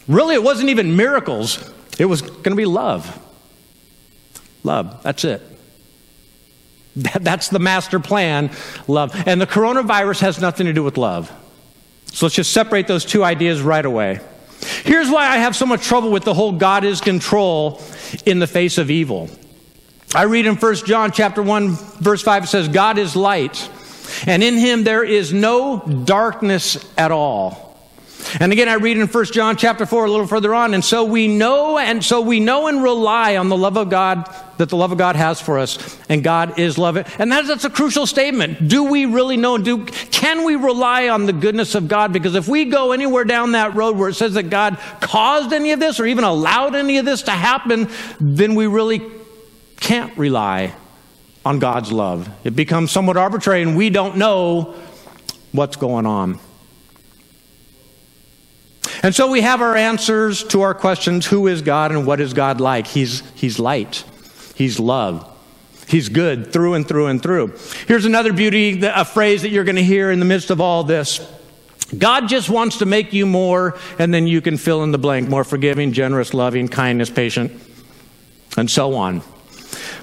really, 0.08 0.34
it 0.34 0.42
wasn't 0.42 0.68
even 0.70 0.96
miracles. 0.96 1.70
It 1.98 2.06
was 2.06 2.22
going 2.22 2.42
to 2.42 2.56
be 2.56 2.66
love. 2.66 3.20
Love. 4.62 5.02
That's 5.02 5.24
it. 5.24 5.42
That's 6.96 7.48
the 7.48 7.58
master 7.58 7.98
plan, 7.98 8.50
love. 8.86 9.12
And 9.26 9.40
the 9.40 9.46
coronavirus 9.46 10.20
has 10.20 10.40
nothing 10.40 10.66
to 10.66 10.72
do 10.72 10.84
with 10.84 10.96
love. 10.96 11.32
So 12.06 12.26
let's 12.26 12.36
just 12.36 12.52
separate 12.52 12.86
those 12.86 13.04
two 13.04 13.24
ideas 13.24 13.60
right 13.60 13.84
away. 13.84 14.20
Here's 14.84 15.10
why 15.10 15.26
I 15.26 15.38
have 15.38 15.56
so 15.56 15.64
much 15.64 15.82
trouble 15.82 16.10
with 16.10 16.24
the 16.24 16.34
whole 16.34 16.52
God 16.52 16.84
is 16.84 17.00
control 17.00 17.80
in 18.26 18.38
the 18.38 18.46
face 18.46 18.76
of 18.76 18.90
evil. 18.90 19.30
I 20.14 20.24
read 20.24 20.44
in 20.44 20.56
1 20.56 20.74
John 20.86 21.10
chapter 21.10 21.42
1 21.42 21.70
verse 21.70 22.20
5 22.20 22.44
it 22.44 22.46
says 22.48 22.68
God 22.68 22.98
is 22.98 23.16
light 23.16 23.70
and 24.26 24.42
in 24.42 24.58
him 24.58 24.84
there 24.84 25.02
is 25.02 25.32
no 25.32 25.78
darkness 26.04 26.76
at 26.98 27.10
all. 27.10 27.63
And 28.40 28.52
again, 28.52 28.68
I 28.68 28.74
read 28.74 28.96
in 28.96 29.06
1 29.06 29.24
John 29.26 29.56
chapter 29.56 29.86
4 29.86 30.04
a 30.04 30.10
little 30.10 30.26
further 30.26 30.54
on. 30.54 30.74
And 30.74 30.84
so 30.84 31.04
we 31.04 31.28
know, 31.28 31.78
and 31.78 32.04
so 32.04 32.20
we 32.20 32.40
know 32.40 32.66
and 32.66 32.82
rely 32.82 33.36
on 33.36 33.48
the 33.48 33.56
love 33.56 33.76
of 33.76 33.90
God 33.90 34.28
that 34.58 34.68
the 34.68 34.76
love 34.76 34.92
of 34.92 34.98
God 34.98 35.16
has 35.16 35.40
for 35.40 35.58
us. 35.58 35.98
And 36.08 36.22
God 36.22 36.58
is 36.58 36.78
love. 36.78 36.96
And 36.96 37.30
that's, 37.30 37.48
that's 37.48 37.64
a 37.64 37.70
crucial 37.70 38.06
statement. 38.06 38.68
Do 38.68 38.84
we 38.84 39.06
really 39.06 39.36
know? 39.36 39.58
Do, 39.58 39.84
can 39.84 40.44
we 40.44 40.56
rely 40.56 41.08
on 41.08 41.26
the 41.26 41.32
goodness 41.32 41.74
of 41.74 41.88
God? 41.88 42.12
Because 42.12 42.34
if 42.34 42.48
we 42.48 42.66
go 42.66 42.92
anywhere 42.92 43.24
down 43.24 43.52
that 43.52 43.74
road 43.74 43.96
where 43.96 44.08
it 44.08 44.14
says 44.14 44.34
that 44.34 44.50
God 44.50 44.78
caused 45.00 45.52
any 45.52 45.72
of 45.72 45.80
this 45.80 45.98
or 46.00 46.06
even 46.06 46.24
allowed 46.24 46.74
any 46.74 46.98
of 46.98 47.04
this 47.04 47.22
to 47.22 47.32
happen, 47.32 47.88
then 48.20 48.54
we 48.54 48.66
really 48.66 49.02
can't 49.76 50.16
rely 50.16 50.74
on 51.44 51.58
God's 51.58 51.92
love. 51.92 52.28
It 52.44 52.56
becomes 52.56 52.90
somewhat 52.90 53.16
arbitrary 53.16 53.62
and 53.62 53.76
we 53.76 53.90
don't 53.90 54.16
know 54.16 54.74
what's 55.52 55.76
going 55.76 56.06
on. 56.06 56.38
And 59.04 59.14
so 59.14 59.30
we 59.30 59.42
have 59.42 59.60
our 59.60 59.76
answers 59.76 60.42
to 60.44 60.62
our 60.62 60.72
questions 60.72 61.26
who 61.26 61.46
is 61.46 61.60
God 61.60 61.92
and 61.92 62.06
what 62.06 62.22
is 62.22 62.32
God 62.32 62.58
like? 62.58 62.86
He's, 62.86 63.20
he's 63.34 63.58
light, 63.58 64.02
He's 64.54 64.80
love. 64.80 65.30
He's 65.86 66.08
good 66.08 66.50
through 66.50 66.72
and 66.72 66.88
through 66.88 67.08
and 67.08 67.22
through. 67.22 67.58
Here's 67.86 68.06
another 68.06 68.32
beauty, 68.32 68.80
a 68.82 69.04
phrase 69.04 69.42
that 69.42 69.50
you're 69.50 69.64
going 69.64 69.76
to 69.76 69.84
hear 69.84 70.10
in 70.10 70.20
the 70.20 70.24
midst 70.24 70.48
of 70.48 70.58
all 70.58 70.84
this 70.84 71.20
God 71.98 72.28
just 72.28 72.48
wants 72.48 72.78
to 72.78 72.86
make 72.86 73.12
you 73.12 73.26
more, 73.26 73.78
and 73.98 74.12
then 74.12 74.26
you 74.26 74.40
can 74.40 74.56
fill 74.56 74.82
in 74.82 74.90
the 74.90 74.96
blank 74.96 75.28
more 75.28 75.44
forgiving, 75.44 75.92
generous, 75.92 76.32
loving, 76.32 76.66
kindness, 76.66 77.10
patient, 77.10 77.52
and 78.56 78.70
so 78.70 78.94
on. 78.94 79.20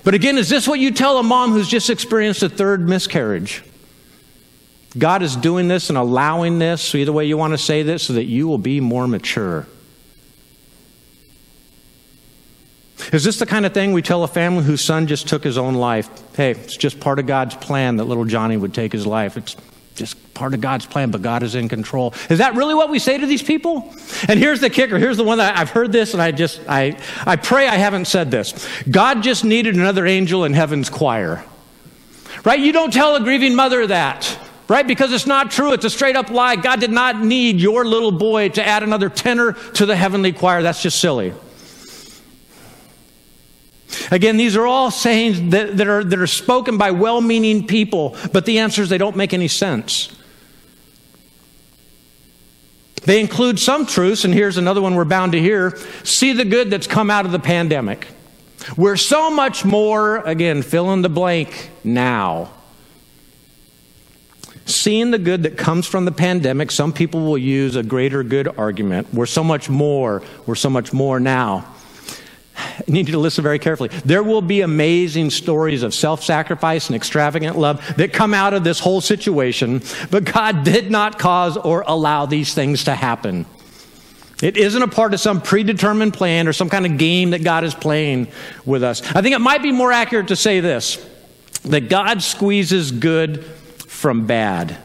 But 0.03 0.13
again, 0.13 0.37
is 0.37 0.47
this 0.47 0.67
what 0.67 0.79
you 0.79 0.91
tell 0.91 1.17
a 1.17 1.23
mom 1.23 1.53
who's 1.53 1.67
just 1.67 1.89
experienced 1.89 2.43
a 2.43 2.49
third 2.49 2.87
miscarriage? 2.87 3.63
God 4.97 5.23
is 5.23 5.35
doing 5.35 5.67
this 5.67 5.89
and 5.89 5.97
allowing 5.97 6.59
this, 6.59 6.93
either 6.93 7.11
way 7.11 7.25
you 7.25 7.37
want 7.37 7.53
to 7.53 7.57
say 7.57 7.83
this, 7.83 8.03
so 8.03 8.13
that 8.13 8.25
you 8.25 8.47
will 8.47 8.57
be 8.57 8.79
more 8.79 9.07
mature. 9.07 9.67
Is 13.11 13.23
this 13.23 13.39
the 13.39 13.45
kind 13.45 13.65
of 13.65 13.73
thing 13.73 13.93
we 13.93 14.01
tell 14.01 14.23
a 14.23 14.27
family 14.27 14.63
whose 14.63 14.83
son 14.83 15.07
just 15.07 15.27
took 15.27 15.43
his 15.43 15.57
own 15.57 15.75
life? 15.75 16.09
Hey, 16.35 16.51
it's 16.51 16.77
just 16.77 16.99
part 16.99 17.19
of 17.19 17.25
God's 17.25 17.55
plan 17.55 17.97
that 17.97 18.03
little 18.05 18.25
Johnny 18.25 18.57
would 18.57 18.73
take 18.73 18.91
his 18.91 19.07
life. 19.07 19.37
It's 19.37 19.55
just 19.95 20.33
part 20.33 20.53
of 20.53 20.61
God's 20.61 20.85
plan, 20.85 21.11
but 21.11 21.21
God 21.21 21.43
is 21.43 21.55
in 21.55 21.67
control. 21.67 22.13
Is 22.29 22.39
that 22.39 22.55
really 22.55 22.73
what 22.73 22.89
we 22.89 22.99
say 22.99 23.17
to 23.17 23.25
these 23.25 23.43
people? 23.43 23.93
And 24.27 24.39
here's 24.39 24.61
the 24.61 24.69
kicker. 24.69 24.97
Here's 24.97 25.17
the 25.17 25.23
one 25.23 25.39
that 25.39 25.57
I've 25.57 25.69
heard 25.69 25.91
this, 25.91 26.13
and 26.13 26.21
I 26.21 26.31
just 26.31 26.61
I 26.67 26.97
I 27.25 27.35
pray 27.35 27.67
I 27.67 27.75
haven't 27.75 28.05
said 28.05 28.31
this. 28.31 28.67
God 28.89 29.23
just 29.23 29.43
needed 29.43 29.75
another 29.75 30.05
angel 30.05 30.45
in 30.45 30.53
heaven's 30.53 30.89
choir. 30.89 31.43
Right? 32.45 32.59
You 32.59 32.71
don't 32.71 32.93
tell 32.93 33.15
a 33.15 33.19
grieving 33.19 33.55
mother 33.55 33.85
that. 33.87 34.37
Right? 34.71 34.87
Because 34.87 35.11
it's 35.11 35.27
not 35.27 35.51
true. 35.51 35.73
It's 35.73 35.83
a 35.83 35.89
straight 35.89 36.15
up 36.15 36.29
lie. 36.29 36.55
God 36.55 36.79
did 36.79 36.91
not 36.91 37.19
need 37.19 37.59
your 37.59 37.83
little 37.83 38.13
boy 38.13 38.47
to 38.47 38.65
add 38.65 38.83
another 38.83 39.09
tenor 39.09 39.51
to 39.51 39.85
the 39.85 39.97
heavenly 39.97 40.31
choir. 40.31 40.63
That's 40.63 40.81
just 40.81 41.01
silly. 41.01 41.33
Again, 44.11 44.37
these 44.37 44.55
are 44.55 44.65
all 44.65 44.89
sayings 44.89 45.51
that, 45.51 45.75
that, 45.75 45.89
are, 45.89 46.05
that 46.05 46.17
are 46.17 46.25
spoken 46.25 46.77
by 46.77 46.91
well 46.91 47.19
meaning 47.19 47.67
people, 47.67 48.15
but 48.31 48.45
the 48.45 48.59
answers, 48.59 48.87
they 48.87 48.97
don't 48.97 49.17
make 49.17 49.33
any 49.33 49.49
sense. 49.49 50.17
They 53.03 53.19
include 53.19 53.59
some 53.59 53.85
truths, 53.85 54.23
and 54.23 54.33
here's 54.33 54.55
another 54.55 54.81
one 54.81 54.95
we're 54.95 55.03
bound 55.03 55.33
to 55.33 55.39
hear 55.41 55.75
see 56.05 56.31
the 56.31 56.45
good 56.45 56.69
that's 56.69 56.87
come 56.87 57.11
out 57.11 57.25
of 57.25 57.33
the 57.33 57.39
pandemic. 57.39 58.07
We're 58.77 58.95
so 58.95 59.31
much 59.31 59.65
more, 59.65 60.19
again, 60.19 60.61
fill 60.61 60.93
in 60.93 61.01
the 61.01 61.09
blank 61.09 61.71
now. 61.83 62.51
Seeing 64.71 65.11
the 65.11 65.19
good 65.19 65.43
that 65.43 65.57
comes 65.57 65.85
from 65.85 66.05
the 66.05 66.11
pandemic, 66.11 66.71
some 66.71 66.93
people 66.93 67.21
will 67.21 67.37
use 67.37 67.75
a 67.75 67.83
greater 67.83 68.23
good 68.23 68.47
argument. 68.47 69.13
We're 69.13 69.25
so 69.25 69.43
much 69.43 69.69
more, 69.69 70.23
we're 70.45 70.55
so 70.55 70.69
much 70.69 70.93
more 70.93 71.19
now. 71.19 71.65
You 72.87 72.93
need 72.93 73.07
to 73.07 73.17
listen 73.17 73.43
very 73.43 73.59
carefully. 73.59 73.89
There 74.05 74.23
will 74.23 74.41
be 74.41 74.61
amazing 74.61 75.31
stories 75.31 75.83
of 75.83 75.93
self 75.93 76.23
sacrifice 76.23 76.87
and 76.87 76.95
extravagant 76.95 77.57
love 77.57 77.95
that 77.97 78.13
come 78.13 78.33
out 78.33 78.53
of 78.53 78.63
this 78.63 78.79
whole 78.79 79.01
situation, 79.01 79.81
but 80.09 80.25
God 80.25 80.63
did 80.63 80.91
not 80.91 81.19
cause 81.19 81.57
or 81.57 81.83
allow 81.85 82.25
these 82.25 82.53
things 82.53 82.85
to 82.85 82.95
happen. 82.95 83.45
It 84.41 84.57
isn't 84.57 84.81
a 84.81 84.87
part 84.87 85.13
of 85.13 85.19
some 85.19 85.41
predetermined 85.41 86.13
plan 86.13 86.47
or 86.47 86.53
some 86.53 86.69
kind 86.69 86.85
of 86.85 86.97
game 86.97 87.31
that 87.31 87.43
God 87.43 87.63
is 87.63 87.75
playing 87.75 88.27
with 88.65 88.83
us. 88.83 89.01
I 89.15 89.21
think 89.21 89.35
it 89.35 89.39
might 89.39 89.61
be 89.61 89.71
more 89.71 89.91
accurate 89.91 90.29
to 90.29 90.35
say 90.35 90.59
this 90.59 91.05
that 91.63 91.89
God 91.89 92.23
squeezes 92.23 92.91
good 92.91 93.45
from 94.01 94.25
bad. 94.25 94.77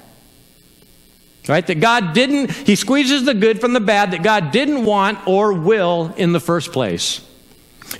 Right? 1.49 1.66
That 1.66 1.80
God 1.80 2.12
didn't, 2.12 2.50
He 2.50 2.76
squeezes 2.76 3.25
the 3.25 3.35
good 3.35 3.61
from 3.61 3.73
the 3.73 3.80
bad 3.80 4.11
that 4.12 4.23
God 4.23 4.50
didn't 4.50 4.85
want 4.85 5.26
or 5.26 5.52
will 5.52 6.12
in 6.16 6.32
the 6.32 6.40
first 6.40 6.73
place. 6.73 7.23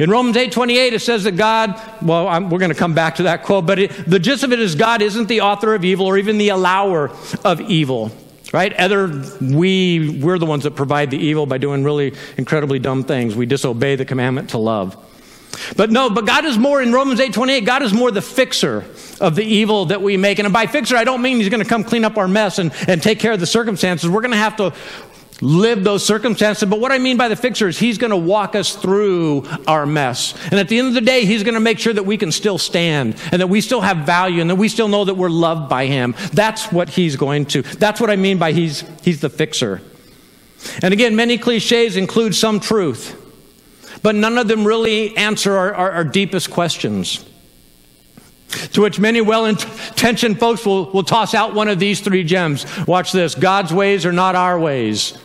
In 0.00 0.11
Romans 0.11 0.37
8:28 0.37 0.92
it 0.92 1.00
says 1.00 1.25
that 1.25 1.37
God, 1.37 1.80
well, 2.02 2.28
I'm, 2.28 2.50
we're 2.50 2.58
going 2.58 2.73
to 2.73 2.78
come 2.78 2.92
back 2.94 3.16
to 3.16 3.25
that 3.25 3.44
quote, 3.44 3.66
but 3.66 3.78
it, 3.78 4.11
the 4.11 4.18
gist 4.18 4.42
of 4.42 4.52
it 4.52 4.58
is 4.58 4.75
God 4.75 5.00
isn't 5.00 5.28
the 5.28 5.40
author 5.42 5.75
of 5.75 5.85
evil 5.85 6.06
or 6.06 6.18
even 6.18 6.38
the 6.38 6.50
allower 6.50 7.11
of 7.44 7.61
evil. 7.61 8.11
Right? 8.52 8.78
Either 8.78 9.25
we 9.40 10.20
we're 10.23 10.38
the 10.38 10.46
ones 10.46 10.64
that 10.64 10.73
provide 10.73 11.11
the 11.11 11.18
evil 11.18 11.46
by 11.46 11.58
doing 11.58 11.85
really 11.85 12.14
incredibly 12.37 12.78
dumb 12.78 13.04
things. 13.04 13.35
We 13.35 13.46
disobey 13.46 13.96
the 13.96 14.04
commandment 14.04 14.50
to 14.50 14.58
love. 14.58 14.96
But 15.77 15.91
no, 15.91 16.11
but 16.11 16.27
God 16.27 16.45
is 16.45 16.59
more 16.59 16.83
in 16.83 16.93
Romans 16.93 17.21
8:28, 17.21 17.65
God 17.65 17.83
is 17.83 17.93
more 17.93 18.11
the 18.11 18.23
fixer 18.23 18.85
of 19.21 19.35
the 19.35 19.45
evil 19.45 19.87
that 19.87 20.03
we 20.03 20.17
make. 20.17 20.39
And 20.39 20.53
by 20.53 20.67
fixer, 20.67 20.97
I 20.97 21.05
don't 21.05 21.23
mean 21.23 21.39
he's 21.39 21.49
going 21.49 21.63
to 21.63 21.69
come 21.69 21.85
clean 21.85 22.05
up 22.05 22.17
our 22.17 22.29
mess 22.29 22.59
and, 22.59 22.73
and 22.87 23.03
take 23.03 23.19
care 23.19 23.33
of 23.33 23.41
the 23.41 23.47
circumstances. 23.47 24.11
We're 24.11 24.21
going 24.21 24.33
to 24.33 24.37
have 24.37 24.57
to 24.57 24.73
live 25.41 25.85
those 25.85 26.05
circumstances. 26.05 26.69
But 26.69 26.81
what 26.81 26.93
I 26.93 26.99
mean 26.99 27.17
by 27.17 27.29
the 27.29 27.37
fixer 27.37 27.69
is 27.69 27.79
he's 27.79 27.99
going 27.99 28.11
to 28.11 28.17
walk 28.17 28.55
us 28.55 28.75
through 28.75 29.47
our 29.67 29.87
mess. 29.87 30.35
And 30.47 30.55
at 30.55 30.69
the 30.69 30.79
end 30.79 30.89
of 30.89 30.95
the 30.95 31.01
day, 31.01 31.25
he's 31.25 31.43
going 31.43 31.55
to 31.55 31.61
make 31.61 31.79
sure 31.79 31.93
that 31.93 32.05
we 32.05 32.17
can 32.17 32.33
still 32.33 32.59
stand 32.59 33.17
and 33.33 33.41
that 33.41 33.49
we 33.49 33.61
still 33.61 33.81
have 33.81 33.99
value 33.99 34.41
and 34.41 34.51
that 34.51 34.57
we 34.57 34.69
still 34.69 34.89
know 34.89 35.05
that 35.05 35.15
we're 35.15 35.31
loved 35.31 35.69
by 35.69 35.87
him. 35.87 36.15
That's 36.33 36.73
what 36.73 36.89
he's 36.89 37.17
going 37.17 37.47
to. 37.47 37.63
That's 37.63 38.01
what 38.01 38.11
I 38.11 38.17
mean 38.17 38.39
by 38.39 38.53
he's, 38.53 38.85
he's 39.03 39.21
the 39.21 39.31
fixer. 39.31 39.83
And 40.83 40.93
again, 40.93 41.17
many 41.17 41.39
cliches 41.39 41.97
include 41.97 42.35
some 42.35 42.61
truth, 42.61 43.25
but 44.07 44.15
none 44.15 44.39
of 44.39 44.47
them 44.47 44.65
really 44.65 45.17
answer 45.17 45.57
our, 45.57 45.75
our, 45.75 45.91
our 45.91 46.05
deepest 46.05 46.49
questions. 46.49 47.25
To 48.75 48.83
which 48.83 49.01
many 49.01 49.21
well 49.21 49.47
intentioned 49.47 50.39
folks 50.39 50.65
will, 50.65 50.93
will 50.93 51.03
toss 51.03 51.35
out 51.35 51.55
one 51.55 51.67
of 51.67 51.81
these 51.81 51.99
three 51.99 52.23
gems. 52.23 52.67
Watch 52.87 53.11
this 53.11 53.35
God's 53.35 53.73
ways 53.73 54.07
are 54.07 54.13
not 54.13 54.37
our 54.37 54.61
ways. 54.61 55.19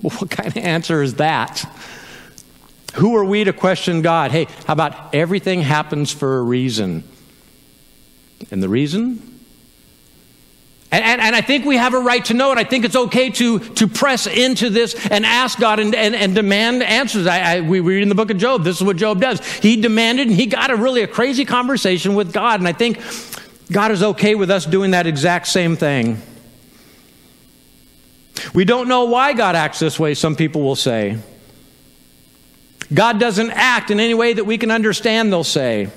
What 0.00 0.30
kind 0.30 0.48
of 0.48 0.56
answer 0.56 1.02
is 1.02 1.16
that? 1.16 1.70
Who 2.94 3.14
are 3.14 3.24
we 3.26 3.44
to 3.44 3.52
question 3.52 4.00
God? 4.00 4.30
Hey, 4.30 4.46
how 4.66 4.72
about 4.72 5.14
everything 5.14 5.60
happens 5.60 6.10
for 6.10 6.38
a 6.38 6.42
reason? 6.42 7.04
And 8.50 8.62
the 8.62 8.70
reason? 8.70 9.35
And, 10.92 11.04
and, 11.04 11.20
and, 11.20 11.34
I 11.34 11.40
think 11.40 11.64
we 11.64 11.76
have 11.76 11.94
a 11.94 11.98
right 11.98 12.24
to 12.26 12.34
know 12.34 12.52
it. 12.52 12.58
I 12.58 12.64
think 12.64 12.84
it's 12.84 12.94
okay 12.94 13.30
to, 13.30 13.58
to 13.58 13.88
press 13.88 14.28
into 14.28 14.70
this 14.70 14.94
and 15.08 15.26
ask 15.26 15.58
God 15.58 15.80
and, 15.80 15.92
and, 15.96 16.14
and 16.14 16.32
demand 16.32 16.82
answers. 16.84 17.26
I, 17.26 17.56
I, 17.56 17.60
we 17.60 17.80
read 17.80 18.02
in 18.02 18.08
the 18.08 18.14
book 18.14 18.30
of 18.30 18.36
Job, 18.38 18.62
this 18.62 18.76
is 18.76 18.84
what 18.84 18.96
Job 18.96 19.20
does. 19.20 19.44
He 19.56 19.80
demanded 19.80 20.28
and 20.28 20.36
he 20.36 20.46
got 20.46 20.70
a 20.70 20.76
really 20.76 21.02
a 21.02 21.08
crazy 21.08 21.44
conversation 21.44 22.14
with 22.14 22.32
God. 22.32 22.60
And 22.60 22.68
I 22.68 22.72
think 22.72 23.00
God 23.72 23.90
is 23.90 24.00
okay 24.00 24.36
with 24.36 24.48
us 24.48 24.64
doing 24.64 24.92
that 24.92 25.08
exact 25.08 25.48
same 25.48 25.74
thing. 25.76 26.22
We 28.54 28.64
don't 28.64 28.86
know 28.86 29.06
why 29.06 29.32
God 29.32 29.56
acts 29.56 29.80
this 29.80 29.98
way, 29.98 30.14
some 30.14 30.36
people 30.36 30.62
will 30.62 30.76
say. 30.76 31.18
God 32.94 33.18
doesn't 33.18 33.50
act 33.50 33.90
in 33.90 33.98
any 33.98 34.14
way 34.14 34.34
that 34.34 34.44
we 34.44 34.58
can 34.58 34.70
understand, 34.70 35.32
they'll 35.32 35.42
say. 35.42 35.90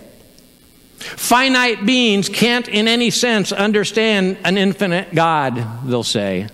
Finite 1.00 1.86
beings 1.86 2.29
can't, 2.29 2.68
in 2.68 2.88
any 2.88 3.10
sense, 3.10 3.51
understand 3.51 4.38
an 4.44 4.58
infinite 4.58 5.15
God, 5.15 5.65
they'll 5.86 6.03
say. 6.03 6.50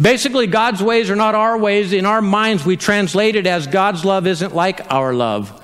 Basically, 0.00 0.46
God's 0.46 0.82
ways 0.82 1.10
are 1.10 1.16
not 1.16 1.34
our 1.34 1.58
ways. 1.58 1.92
In 1.92 2.06
our 2.06 2.22
minds, 2.22 2.64
we 2.64 2.76
translate 2.76 3.36
it 3.36 3.46
as 3.46 3.66
God's 3.66 4.04
love 4.04 4.26
isn't 4.26 4.54
like 4.54 4.92
our 4.92 5.12
love. 5.12 5.59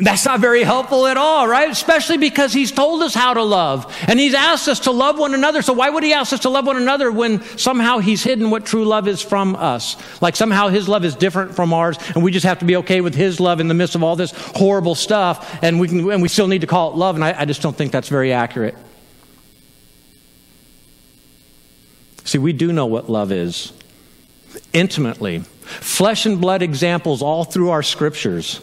That's 0.00 0.24
not 0.24 0.38
very 0.38 0.62
helpful 0.62 1.08
at 1.08 1.16
all, 1.16 1.48
right? 1.48 1.68
Especially 1.68 2.18
because 2.18 2.52
he's 2.52 2.70
told 2.70 3.02
us 3.02 3.14
how 3.14 3.34
to 3.34 3.42
love. 3.42 3.92
And 4.06 4.20
he's 4.20 4.34
asked 4.34 4.68
us 4.68 4.80
to 4.80 4.92
love 4.92 5.18
one 5.18 5.34
another. 5.34 5.60
So 5.60 5.72
why 5.72 5.90
would 5.90 6.04
he 6.04 6.12
ask 6.12 6.32
us 6.32 6.40
to 6.40 6.50
love 6.50 6.66
one 6.66 6.76
another 6.76 7.10
when 7.10 7.42
somehow 7.58 7.98
he's 7.98 8.22
hidden 8.22 8.50
what 8.50 8.64
true 8.64 8.84
love 8.84 9.08
is 9.08 9.20
from 9.20 9.56
us? 9.56 9.96
Like 10.22 10.36
somehow 10.36 10.68
his 10.68 10.88
love 10.88 11.04
is 11.04 11.16
different 11.16 11.56
from 11.56 11.72
ours 11.72 11.98
and 12.14 12.22
we 12.22 12.30
just 12.30 12.46
have 12.46 12.60
to 12.60 12.64
be 12.64 12.76
okay 12.76 13.00
with 13.00 13.14
his 13.14 13.40
love 13.40 13.58
in 13.58 13.66
the 13.66 13.74
midst 13.74 13.96
of 13.96 14.04
all 14.04 14.14
this 14.14 14.30
horrible 14.54 14.94
stuff 14.94 15.58
and 15.62 15.80
we, 15.80 15.88
can, 15.88 16.08
and 16.10 16.22
we 16.22 16.28
still 16.28 16.46
need 16.48 16.60
to 16.60 16.68
call 16.68 16.92
it 16.92 16.96
love. 16.96 17.16
And 17.16 17.24
I, 17.24 17.40
I 17.40 17.44
just 17.44 17.60
don't 17.60 17.76
think 17.76 17.90
that's 17.90 18.08
very 18.08 18.32
accurate. 18.32 18.76
See, 22.24 22.38
we 22.38 22.52
do 22.52 22.72
know 22.72 22.86
what 22.86 23.10
love 23.10 23.32
is 23.32 23.72
intimately. 24.72 25.40
Flesh 25.40 26.24
and 26.24 26.40
blood 26.40 26.62
examples 26.62 27.20
all 27.20 27.42
through 27.42 27.70
our 27.70 27.82
scriptures. 27.82 28.60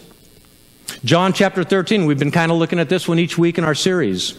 John 1.04 1.32
chapter 1.32 1.64
13, 1.64 2.06
we've 2.06 2.18
been 2.18 2.30
kind 2.30 2.50
of 2.50 2.58
looking 2.58 2.78
at 2.78 2.88
this 2.88 3.06
one 3.06 3.18
each 3.18 3.36
week 3.36 3.58
in 3.58 3.64
our 3.64 3.74
series. 3.74 4.36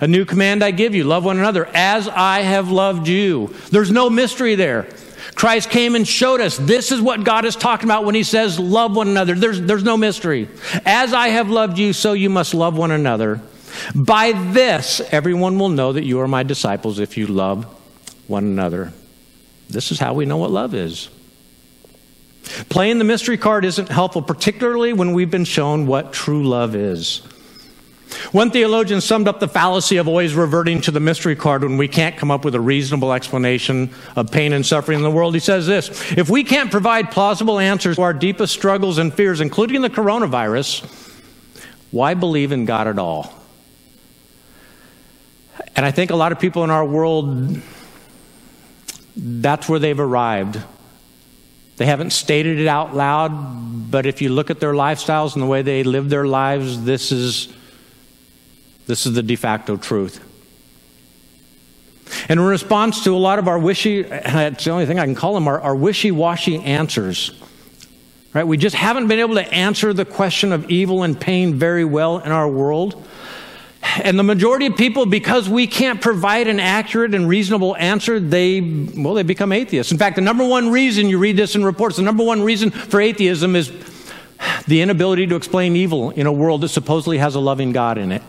A 0.00 0.06
new 0.06 0.24
command 0.24 0.62
I 0.62 0.70
give 0.70 0.94
you 0.94 1.04
love 1.04 1.24
one 1.24 1.38
another 1.38 1.66
as 1.74 2.08
I 2.08 2.40
have 2.40 2.70
loved 2.70 3.08
you. 3.08 3.54
There's 3.70 3.90
no 3.90 4.10
mystery 4.10 4.54
there. 4.54 4.88
Christ 5.34 5.70
came 5.70 5.94
and 5.94 6.06
showed 6.06 6.40
us 6.40 6.56
this 6.56 6.90
is 6.90 7.00
what 7.00 7.24
God 7.24 7.44
is 7.44 7.56
talking 7.56 7.86
about 7.86 8.04
when 8.04 8.14
he 8.14 8.22
says 8.22 8.58
love 8.58 8.96
one 8.96 9.08
another. 9.08 9.34
There's, 9.34 9.60
there's 9.60 9.84
no 9.84 9.96
mystery. 9.96 10.48
As 10.84 11.12
I 11.12 11.28
have 11.28 11.48
loved 11.48 11.78
you, 11.78 11.92
so 11.92 12.12
you 12.12 12.30
must 12.30 12.54
love 12.54 12.76
one 12.76 12.90
another. 12.90 13.40
By 13.94 14.32
this, 14.32 15.00
everyone 15.12 15.58
will 15.58 15.68
know 15.68 15.92
that 15.92 16.04
you 16.04 16.20
are 16.20 16.28
my 16.28 16.42
disciples 16.42 16.98
if 16.98 17.16
you 17.16 17.26
love 17.26 17.64
one 18.26 18.44
another. 18.44 18.92
This 19.68 19.92
is 19.92 19.98
how 19.98 20.14
we 20.14 20.26
know 20.26 20.38
what 20.38 20.50
love 20.50 20.74
is. 20.74 21.08
Playing 22.68 22.98
the 22.98 23.04
mystery 23.04 23.36
card 23.36 23.64
isn't 23.64 23.88
helpful, 23.88 24.22
particularly 24.22 24.92
when 24.92 25.12
we've 25.12 25.30
been 25.30 25.44
shown 25.44 25.86
what 25.86 26.12
true 26.12 26.46
love 26.46 26.74
is. 26.74 27.22
One 28.32 28.50
theologian 28.50 29.00
summed 29.00 29.28
up 29.28 29.38
the 29.38 29.48
fallacy 29.48 29.98
of 29.98 30.08
always 30.08 30.34
reverting 30.34 30.80
to 30.82 30.90
the 30.90 31.00
mystery 31.00 31.36
card 31.36 31.62
when 31.62 31.76
we 31.76 31.88
can't 31.88 32.16
come 32.16 32.30
up 32.30 32.44
with 32.44 32.54
a 32.54 32.60
reasonable 32.60 33.12
explanation 33.12 33.90
of 34.16 34.30
pain 34.30 34.52
and 34.52 34.64
suffering 34.64 34.98
in 34.98 35.02
the 35.02 35.10
world. 35.10 35.34
He 35.34 35.40
says 35.40 35.66
this 35.66 35.88
If 36.12 36.30
we 36.30 36.42
can't 36.42 36.70
provide 36.70 37.10
plausible 37.10 37.58
answers 37.58 37.96
to 37.96 38.02
our 38.02 38.14
deepest 38.14 38.52
struggles 38.52 38.98
and 38.98 39.12
fears, 39.12 39.40
including 39.40 39.82
the 39.82 39.90
coronavirus, 39.90 40.86
why 41.90 42.14
believe 42.14 42.52
in 42.52 42.64
God 42.64 42.86
at 42.86 42.98
all? 42.98 43.34
And 45.76 45.84
I 45.84 45.90
think 45.90 46.10
a 46.10 46.16
lot 46.16 46.32
of 46.32 46.40
people 46.40 46.64
in 46.64 46.70
our 46.70 46.84
world, 46.84 47.60
that's 49.16 49.68
where 49.68 49.78
they've 49.78 49.98
arrived. 49.98 50.60
They 51.78 51.86
haven't 51.86 52.10
stated 52.10 52.58
it 52.58 52.66
out 52.66 52.94
loud, 52.94 53.90
but 53.90 54.04
if 54.04 54.20
you 54.20 54.30
look 54.30 54.50
at 54.50 54.58
their 54.58 54.72
lifestyles 54.72 55.34
and 55.34 55.42
the 55.42 55.46
way 55.46 55.62
they 55.62 55.84
live 55.84 56.08
their 56.08 56.26
lives, 56.26 56.84
this 56.84 57.12
is, 57.12 57.52
this 58.88 59.06
is 59.06 59.14
the 59.14 59.22
de 59.22 59.36
facto 59.36 59.76
truth. 59.76 60.24
And 62.28 62.40
in 62.40 62.46
response 62.46 63.04
to 63.04 63.14
a 63.14 63.18
lot 63.18 63.38
of 63.38 63.46
our 63.46 63.60
wishy, 63.60 64.02
that's 64.02 64.64
the 64.64 64.72
only 64.72 64.86
thing 64.86 64.98
I 64.98 65.04
can 65.04 65.14
call 65.14 65.34
them, 65.34 65.46
our, 65.46 65.60
our 65.60 65.76
wishy 65.76 66.10
washy 66.10 66.58
answers. 66.58 67.30
Right? 68.34 68.44
We 68.44 68.56
just 68.56 68.74
haven't 68.74 69.06
been 69.06 69.20
able 69.20 69.36
to 69.36 69.54
answer 69.54 69.92
the 69.92 70.04
question 70.04 70.52
of 70.52 70.68
evil 70.68 71.04
and 71.04 71.18
pain 71.18 71.54
very 71.54 71.84
well 71.84 72.18
in 72.18 72.32
our 72.32 72.48
world. 72.48 73.06
And 73.96 74.18
the 74.18 74.22
majority 74.22 74.66
of 74.66 74.76
people, 74.76 75.06
because 75.06 75.48
we 75.48 75.66
can't 75.66 76.00
provide 76.00 76.48
an 76.48 76.60
accurate 76.60 77.14
and 77.14 77.28
reasonable 77.28 77.76
answer, 77.76 78.20
they, 78.20 78.60
well, 78.60 79.14
they 79.14 79.22
become 79.22 79.52
atheists. 79.52 79.92
In 79.92 79.98
fact, 79.98 80.16
the 80.16 80.22
number 80.22 80.46
one 80.46 80.70
reason, 80.70 81.08
you 81.08 81.18
read 81.18 81.36
this 81.36 81.54
in 81.54 81.64
reports, 81.64 81.96
the 81.96 82.02
number 82.02 82.24
one 82.24 82.42
reason 82.42 82.70
for 82.70 83.00
atheism 83.00 83.56
is 83.56 83.72
the 84.66 84.82
inability 84.82 85.26
to 85.26 85.36
explain 85.36 85.74
evil 85.76 86.10
in 86.10 86.26
a 86.26 86.32
world 86.32 86.60
that 86.60 86.68
supposedly 86.68 87.18
has 87.18 87.34
a 87.34 87.40
loving 87.40 87.72
God 87.72 87.98
in 87.98 88.12
it. 88.12 88.22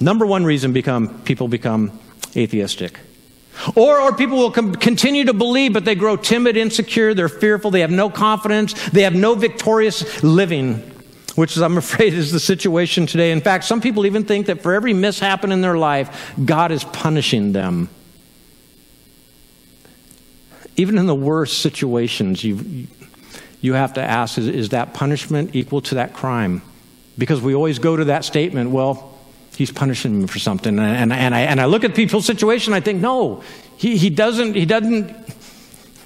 Number 0.00 0.26
one 0.26 0.44
reason 0.44 0.72
become, 0.72 1.22
people 1.22 1.48
become 1.48 1.98
atheistic. 2.34 2.98
Or, 3.76 4.00
or 4.00 4.16
people 4.16 4.38
will 4.38 4.50
com- 4.50 4.74
continue 4.74 5.24
to 5.26 5.34
believe, 5.34 5.72
but 5.72 5.84
they 5.84 5.94
grow 5.94 6.16
timid, 6.16 6.56
insecure, 6.56 7.14
they're 7.14 7.28
fearful, 7.28 7.70
they 7.70 7.80
have 7.80 7.90
no 7.90 8.10
confidence, 8.10 8.72
they 8.90 9.02
have 9.02 9.14
no 9.14 9.34
victorious 9.34 10.22
living, 10.22 10.91
which 11.34 11.56
I'm 11.56 11.78
afraid, 11.78 12.14
is 12.14 12.32
the 12.32 12.40
situation 12.40 13.06
today. 13.06 13.32
In 13.32 13.40
fact, 13.40 13.64
some 13.64 13.80
people 13.80 14.06
even 14.06 14.24
think 14.24 14.46
that 14.46 14.62
for 14.62 14.74
every 14.74 14.92
mishap 14.92 15.44
in 15.44 15.60
their 15.60 15.78
life, 15.78 16.34
God 16.44 16.72
is 16.72 16.84
punishing 16.84 17.52
them. 17.52 17.88
Even 20.76 20.98
in 20.98 21.06
the 21.06 21.14
worst 21.14 21.58
situations, 21.58 22.42
you, 22.42 22.86
you 23.60 23.74
have 23.74 23.94
to 23.94 24.02
ask 24.02 24.38
is, 24.38 24.48
is 24.48 24.68
that 24.70 24.94
punishment 24.94 25.54
equal 25.54 25.80
to 25.82 25.96
that 25.96 26.14
crime? 26.14 26.62
Because 27.18 27.40
we 27.42 27.54
always 27.54 27.78
go 27.78 27.94
to 27.94 28.06
that 28.06 28.24
statement, 28.24 28.70
well, 28.70 29.18
he's 29.56 29.70
punishing 29.70 30.22
me 30.22 30.26
for 30.26 30.38
something. 30.38 30.78
And, 30.78 31.12
and, 31.12 31.12
and, 31.12 31.34
I, 31.34 31.40
and 31.42 31.60
I 31.60 31.66
look 31.66 31.84
at 31.84 31.94
people's 31.94 32.24
situation, 32.24 32.72
I 32.72 32.80
think, 32.80 33.00
no, 33.00 33.42
he, 33.76 33.96
he 33.96 34.08
doesn't, 34.08 34.54
he 34.54 34.64
doesn't, 34.64 35.14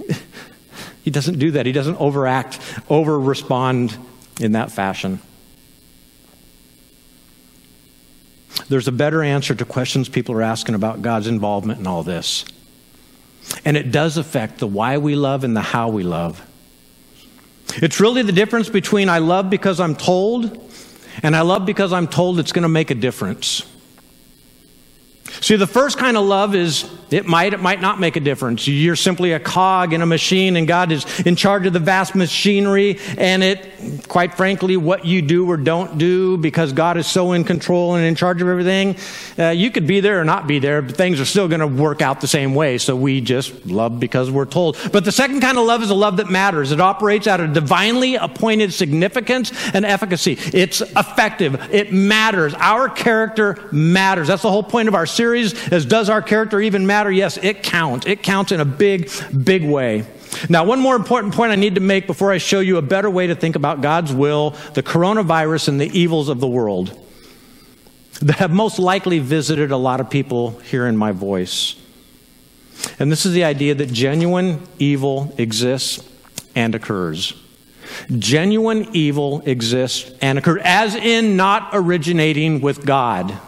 he 1.04 1.10
doesn't 1.10 1.38
do 1.38 1.52
that. 1.52 1.64
He 1.64 1.72
doesn't 1.72 1.96
overact, 2.00 2.58
over 2.88 3.18
respond 3.18 3.96
in 4.40 4.52
that 4.52 4.70
fashion. 4.70 5.20
There's 8.68 8.88
a 8.88 8.92
better 8.92 9.22
answer 9.22 9.54
to 9.54 9.64
questions 9.64 10.08
people 10.08 10.34
are 10.34 10.42
asking 10.42 10.74
about 10.74 11.02
God's 11.02 11.26
involvement 11.26 11.80
in 11.80 11.86
all 11.86 12.02
this. 12.02 12.44
And 13.64 13.76
it 13.76 13.92
does 13.92 14.16
affect 14.16 14.58
the 14.58 14.66
why 14.66 14.98
we 14.98 15.14
love 15.14 15.44
and 15.44 15.56
the 15.56 15.60
how 15.60 15.88
we 15.88 16.02
love. 16.02 16.44
It's 17.76 18.00
really 18.00 18.22
the 18.22 18.32
difference 18.32 18.68
between 18.68 19.08
I 19.08 19.18
love 19.18 19.50
because 19.50 19.80
I'm 19.80 19.94
told 19.94 20.62
and 21.22 21.36
I 21.36 21.42
love 21.42 21.66
because 21.66 21.92
I'm 21.92 22.08
told 22.08 22.38
it's 22.38 22.52
going 22.52 22.62
to 22.64 22.68
make 22.68 22.90
a 22.90 22.94
difference. 22.94 23.62
See, 25.40 25.56
the 25.56 25.66
first 25.66 25.98
kind 25.98 26.16
of 26.16 26.24
love 26.24 26.54
is 26.54 26.90
it 27.10 27.26
might, 27.26 27.52
it 27.52 27.60
might 27.60 27.80
not 27.80 28.00
make 28.00 28.16
a 28.16 28.20
difference. 28.20 28.66
You're 28.66 28.96
simply 28.96 29.32
a 29.32 29.38
cog 29.38 29.92
in 29.92 30.02
a 30.02 30.06
machine, 30.06 30.56
and 30.56 30.66
God 30.66 30.90
is 30.90 31.20
in 31.20 31.36
charge 31.36 31.66
of 31.66 31.72
the 31.72 31.78
vast 31.78 32.14
machinery, 32.16 32.98
and 33.16 33.44
it, 33.44 34.08
quite 34.08 34.34
frankly, 34.34 34.76
what 34.76 35.04
you 35.04 35.22
do 35.22 35.48
or 35.48 35.56
don't 35.56 35.98
do, 35.98 36.36
because 36.36 36.72
God 36.72 36.96
is 36.96 37.06
so 37.06 37.32
in 37.32 37.44
control 37.44 37.94
and 37.94 38.04
in 38.04 38.16
charge 38.16 38.42
of 38.42 38.48
everything, 38.48 38.96
uh, 39.38 39.50
you 39.50 39.70
could 39.70 39.86
be 39.86 40.00
there 40.00 40.20
or 40.20 40.24
not 40.24 40.46
be 40.46 40.58
there, 40.58 40.82
but 40.82 40.96
things 40.96 41.20
are 41.20 41.24
still 41.24 41.46
going 41.46 41.60
to 41.60 41.66
work 41.66 42.02
out 42.02 42.20
the 42.20 42.26
same 42.26 42.54
way. 42.54 42.78
So 42.78 42.96
we 42.96 43.20
just 43.20 43.66
love 43.66 44.00
because 44.00 44.30
we're 44.30 44.44
told. 44.44 44.76
But 44.92 45.04
the 45.04 45.12
second 45.12 45.40
kind 45.40 45.58
of 45.58 45.66
love 45.66 45.82
is 45.82 45.90
a 45.90 45.94
love 45.94 46.16
that 46.16 46.28
matters. 46.28 46.72
It 46.72 46.80
operates 46.80 47.26
out 47.26 47.40
of 47.40 47.52
divinely 47.52 48.16
appointed 48.16 48.72
significance 48.72 49.52
and 49.74 49.84
efficacy. 49.84 50.38
It's 50.52 50.80
effective. 50.80 51.72
It 51.72 51.92
matters. 51.92 52.54
Our 52.54 52.88
character 52.88 53.68
matters. 53.70 54.26
That's 54.26 54.42
the 54.42 54.50
whole 54.50 54.62
point 54.64 54.88
of 54.88 54.94
our 54.94 55.06
series, 55.16 55.54
is 55.68 55.86
does 55.86 56.10
our 56.10 56.20
character 56.20 56.60
even 56.60 56.86
matter? 56.86 56.96
matter? 56.96 57.12
Yes, 57.12 57.36
it 57.36 57.62
counts. 57.62 58.06
It 58.06 58.22
counts 58.22 58.52
in 58.52 58.60
a 58.60 58.64
big, 58.64 59.10
big 59.44 59.64
way. 59.64 60.06
Now, 60.48 60.64
one 60.64 60.80
more 60.80 60.96
important 60.96 61.34
point 61.34 61.52
I 61.52 61.56
need 61.56 61.74
to 61.74 61.80
make 61.80 62.06
before 62.06 62.32
I 62.32 62.38
show 62.38 62.60
you 62.60 62.78
a 62.78 62.82
better 62.82 63.10
way 63.10 63.26
to 63.26 63.34
think 63.34 63.54
about 63.54 63.82
God's 63.82 64.12
will, 64.12 64.50
the 64.74 64.82
coronavirus, 64.82 65.68
and 65.68 65.80
the 65.80 65.90
evils 65.98 66.28
of 66.28 66.40
the 66.40 66.48
world 66.48 66.98
that 68.22 68.36
have 68.36 68.50
most 68.50 68.78
likely 68.78 69.18
visited 69.18 69.70
a 69.70 69.76
lot 69.76 70.00
of 70.00 70.08
people 70.08 70.58
here 70.60 70.86
in 70.86 70.96
my 70.96 71.12
voice. 71.12 71.76
And 72.98 73.12
this 73.12 73.26
is 73.26 73.32
the 73.32 73.44
idea 73.44 73.74
that 73.74 73.92
genuine 73.92 74.66
evil 74.78 75.34
exists 75.36 76.02
and 76.54 76.74
occurs. 76.74 77.34
Genuine 78.18 78.88
evil 78.94 79.42
exists 79.44 80.12
and 80.22 80.38
occurs, 80.38 80.60
as 80.64 80.94
in 80.94 81.36
not 81.36 81.70
originating 81.72 82.62
with 82.62 82.86
God. 82.86 83.38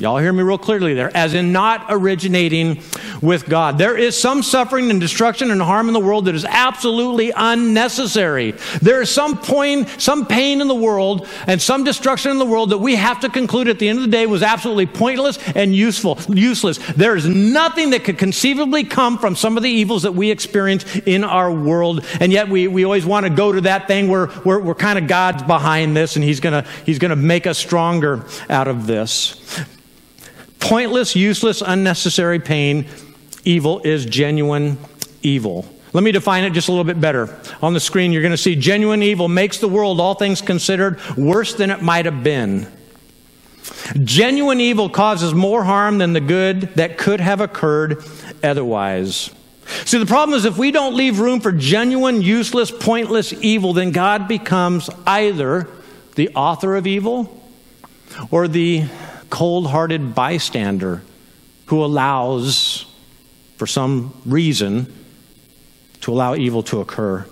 Y'all 0.00 0.18
hear 0.18 0.32
me 0.32 0.42
real 0.42 0.58
clearly 0.58 0.92
there, 0.92 1.16
as 1.16 1.34
in 1.34 1.52
not 1.52 1.86
originating 1.88 2.82
with 3.22 3.48
God. 3.48 3.78
There 3.78 3.96
is 3.96 4.20
some 4.20 4.42
suffering 4.42 4.90
and 4.90 5.00
destruction 5.00 5.52
and 5.52 5.62
harm 5.62 5.86
in 5.86 5.94
the 5.94 6.00
world 6.00 6.24
that 6.24 6.34
is 6.34 6.44
absolutely 6.44 7.32
unnecessary. 7.36 8.56
There 8.82 9.00
is 9.02 9.08
some 9.08 9.38
point, 9.38 9.88
some 9.98 10.26
pain 10.26 10.60
in 10.60 10.66
the 10.66 10.74
world 10.74 11.28
and 11.46 11.62
some 11.62 11.84
destruction 11.84 12.32
in 12.32 12.38
the 12.38 12.44
world 12.44 12.70
that 12.70 12.78
we 12.78 12.96
have 12.96 13.20
to 13.20 13.28
conclude 13.28 13.68
at 13.68 13.78
the 13.78 13.88
end 13.88 14.00
of 14.00 14.04
the 14.04 14.10
day 14.10 14.26
was 14.26 14.42
absolutely 14.42 14.86
pointless 14.86 15.38
and 15.54 15.72
useful, 15.72 16.18
useless. 16.28 16.78
There 16.94 17.14
is 17.14 17.28
nothing 17.28 17.90
that 17.90 18.02
could 18.02 18.18
conceivably 18.18 18.82
come 18.82 19.16
from 19.16 19.36
some 19.36 19.56
of 19.56 19.62
the 19.62 19.70
evils 19.70 20.02
that 20.02 20.12
we 20.12 20.32
experience 20.32 20.84
in 21.06 21.22
our 21.22 21.52
world. 21.52 22.04
And 22.18 22.32
yet 22.32 22.48
we, 22.48 22.66
we 22.66 22.84
always 22.84 23.06
want 23.06 23.26
to 23.26 23.30
go 23.30 23.52
to 23.52 23.60
that 23.60 23.86
thing 23.86 24.08
where 24.08 24.28
we're, 24.44 24.58
we're 24.58 24.74
kind 24.74 24.98
of 24.98 25.06
God's 25.06 25.44
behind 25.44 25.96
this 25.96 26.16
and 26.16 26.24
he's 26.24 26.40
going 26.40 26.64
to, 26.64 26.68
he's 26.84 26.98
going 26.98 27.10
to 27.10 27.16
make 27.16 27.46
us 27.46 27.58
stronger 27.58 28.26
out 28.50 28.66
of 28.66 28.88
this 28.88 29.40
pointless, 30.64 31.14
useless, 31.14 31.62
unnecessary 31.64 32.40
pain. 32.40 32.86
Evil 33.44 33.80
is 33.80 34.06
genuine 34.06 34.78
evil. 35.22 35.66
Let 35.92 36.02
me 36.02 36.10
define 36.10 36.44
it 36.44 36.50
just 36.50 36.68
a 36.68 36.72
little 36.72 36.84
bit 36.84 37.00
better. 37.00 37.38
On 37.62 37.74
the 37.74 37.80
screen, 37.80 38.12
you're 38.12 38.22
going 38.22 38.32
to 38.32 38.38
see 38.38 38.56
genuine 38.56 39.02
evil 39.02 39.28
makes 39.28 39.58
the 39.58 39.68
world, 39.68 40.00
all 40.00 40.14
things 40.14 40.40
considered, 40.40 40.98
worse 41.16 41.54
than 41.54 41.70
it 41.70 41.82
might 41.82 42.06
have 42.06 42.24
been. 42.24 42.66
Genuine 44.02 44.60
evil 44.60 44.88
causes 44.88 45.34
more 45.34 45.62
harm 45.64 45.98
than 45.98 46.14
the 46.14 46.20
good 46.20 46.62
that 46.74 46.98
could 46.98 47.20
have 47.20 47.40
occurred 47.40 48.02
otherwise. 48.42 49.30
See, 49.84 49.98
the 49.98 50.06
problem 50.06 50.36
is 50.36 50.44
if 50.44 50.58
we 50.58 50.70
don't 50.70 50.94
leave 50.94 51.20
room 51.20 51.40
for 51.40 51.52
genuine, 51.52 52.22
useless, 52.22 52.70
pointless 52.70 53.32
evil, 53.32 53.72
then 53.74 53.92
God 53.92 54.28
becomes 54.28 54.90
either 55.06 55.68
the 56.14 56.30
author 56.30 56.76
of 56.76 56.86
evil 56.86 57.42
or 58.30 58.48
the 58.48 58.84
cold 59.34 59.66
hearted 59.66 60.14
bystander 60.14 61.02
who 61.66 61.84
allows, 61.84 62.86
for 63.56 63.66
some 63.66 64.14
reason, 64.24 64.86
to 66.02 66.12
allow 66.12 66.36
evil 66.36 66.62
to 66.62 66.80
occur. 66.80 67.26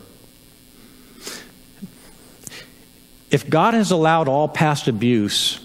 If 3.30 3.48
God 3.48 3.74
has 3.74 3.92
allowed 3.92 4.26
all 4.26 4.48
past 4.48 4.88
abuse 4.88 5.64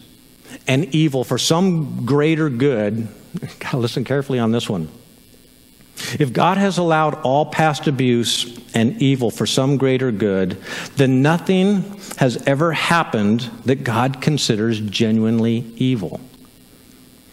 and 0.67 0.93
evil 0.93 1.23
for 1.23 1.39
some 1.39 2.05
greater 2.05 2.51
good, 2.51 3.07
listen 3.73 4.03
carefully 4.03 4.37
on 4.37 4.51
this 4.51 4.69
one. 4.69 4.89
If 6.19 6.31
God 6.31 6.57
has 6.57 6.77
allowed 6.77 7.15
all 7.21 7.45
past 7.45 7.87
abuse 7.87 8.59
and 8.75 9.01
evil 9.01 9.31
for 9.31 9.45
some 9.45 9.77
greater 9.77 10.11
good, 10.11 10.61
then 10.95 11.21
nothing 11.21 11.99
has 12.17 12.37
ever 12.47 12.71
happened 12.71 13.41
that 13.65 13.83
God 13.83 14.21
considers 14.21 14.79
genuinely 14.79 15.65
evil. 15.75 16.19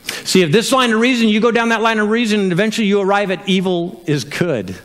See, 0.05 0.43
if 0.43 0.53
this 0.53 0.73
line 0.73 0.93
of 0.93 1.01
reason, 1.01 1.29
you 1.29 1.41
go 1.41 1.51
down 1.51 1.69
that 1.71 1.83
line 1.83 1.99
of 1.99 2.09
reason, 2.09 2.41
and 2.41 2.53
eventually 2.53 2.87
you 2.87 3.01
arrive 3.01 3.31
at 3.31 3.49
evil 3.49 4.03
is 4.07 4.25
good 4.25 4.77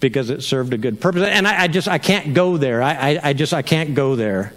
because 0.00 0.30
it 0.30 0.42
served 0.42 0.72
a 0.72 0.78
good 0.78 1.00
purpose. 1.00 1.22
And 1.22 1.46
I, 1.46 1.62
I 1.62 1.68
just, 1.68 1.88
I 1.88 1.98
can't 1.98 2.34
go 2.34 2.56
there. 2.56 2.82
I, 2.82 2.92
I, 2.92 3.20
I 3.24 3.32
just, 3.32 3.52
I 3.52 3.62
can't 3.62 3.94
go 3.94 4.14
there. 4.14 4.52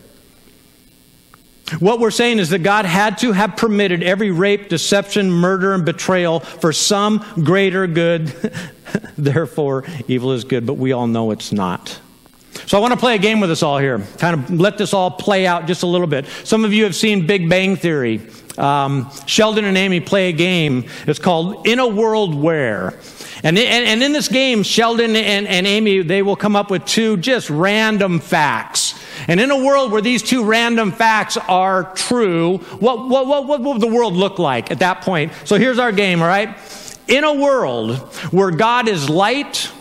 What 1.80 2.00
we're 2.00 2.12
saying 2.12 2.40
is 2.40 2.50
that 2.50 2.60
God 2.60 2.86
had 2.86 3.20
to 3.20 3.32
have 3.32 3.56
permitted 3.56 4.02
every 4.02 4.32
rape, 4.32 4.70
deception, 4.70 5.32
murder, 5.32 5.74
and 5.74 5.86
betrayal 5.86 6.40
for 6.40 6.74
some 6.74 7.24
greater 7.44 7.86
good. 7.86 8.28
Therefore, 9.18 9.84
evil 10.08 10.32
is 10.32 10.44
good, 10.44 10.66
but 10.66 10.76
we 10.76 10.92
all 10.92 11.08
know 11.08 11.32
it's 11.32 11.52
not. 11.52 12.00
So 12.66 12.78
I 12.78 12.82
want 12.82 12.94
to 12.94 13.00
play 13.00 13.16
a 13.16 13.20
game 13.20 13.40
with 13.40 13.52
us 13.52 13.64
all 13.64 13.78
here, 13.78 14.00
kind 14.18 14.36
of 14.36 14.60
let 14.60 14.78
this 14.78 14.94
all 14.94 15.12
play 15.12 15.48
out 15.48 15.68
just 15.68 15.84
a 15.84 15.88
little 15.88 16.08
bit. 16.08 16.26
Some 16.44 16.66
of 16.66 16.74
you 16.74 16.84
have 16.84 16.96
seen 16.96 17.26
Big 17.26 17.50
Bang 17.50 17.76
Theory. 17.76 18.22
Um, 18.58 19.10
Sheldon 19.26 19.66
and 19.66 19.78
Amy 19.78 20.02
play 20.02 20.30
a 20.30 20.34
game. 20.34 20.86
It's 21.08 21.20
called 21.20 21.66
In 21.66 21.80
a 21.80 21.88
World 21.88 22.36
Where. 22.36 23.00
And, 23.44 23.58
and, 23.58 23.86
and 23.88 24.04
in 24.04 24.12
this 24.12 24.28
game, 24.28 24.64
Sheldon 24.64 25.16
and, 25.16 25.48
and 25.48 25.66
Amy, 25.66 26.02
they 26.02 26.22
will 26.22 26.36
come 26.36 26.56
up 26.56 26.70
with 26.70 26.86
two 26.86 27.18
just 27.18 27.50
random 27.50 28.20
facts. 28.20 28.79
And 29.30 29.40
in 29.40 29.52
a 29.52 29.64
world 29.64 29.92
where 29.92 30.02
these 30.02 30.24
two 30.24 30.44
random 30.44 30.92
facts 30.92 31.38
are 31.38 31.94
true, 31.94 32.58
what, 32.80 33.08
what, 33.08 33.28
what, 33.28 33.46
what 33.46 33.62
would 33.62 33.80
the 33.80 33.88
world 33.88 34.16
look 34.16 34.40
like 34.40 34.72
at 34.72 34.80
that 34.80 35.02
point? 35.02 35.32
So 35.46 35.58
here's 35.58 35.78
our 35.78 35.92
game, 35.92 36.24
all 36.24 36.28
right? 36.28 36.58
In 37.08 37.24
a 37.24 37.36
world 37.36 37.98
where 38.32 38.50
God 38.50 38.88
is 38.88 39.08
light, 39.08 39.72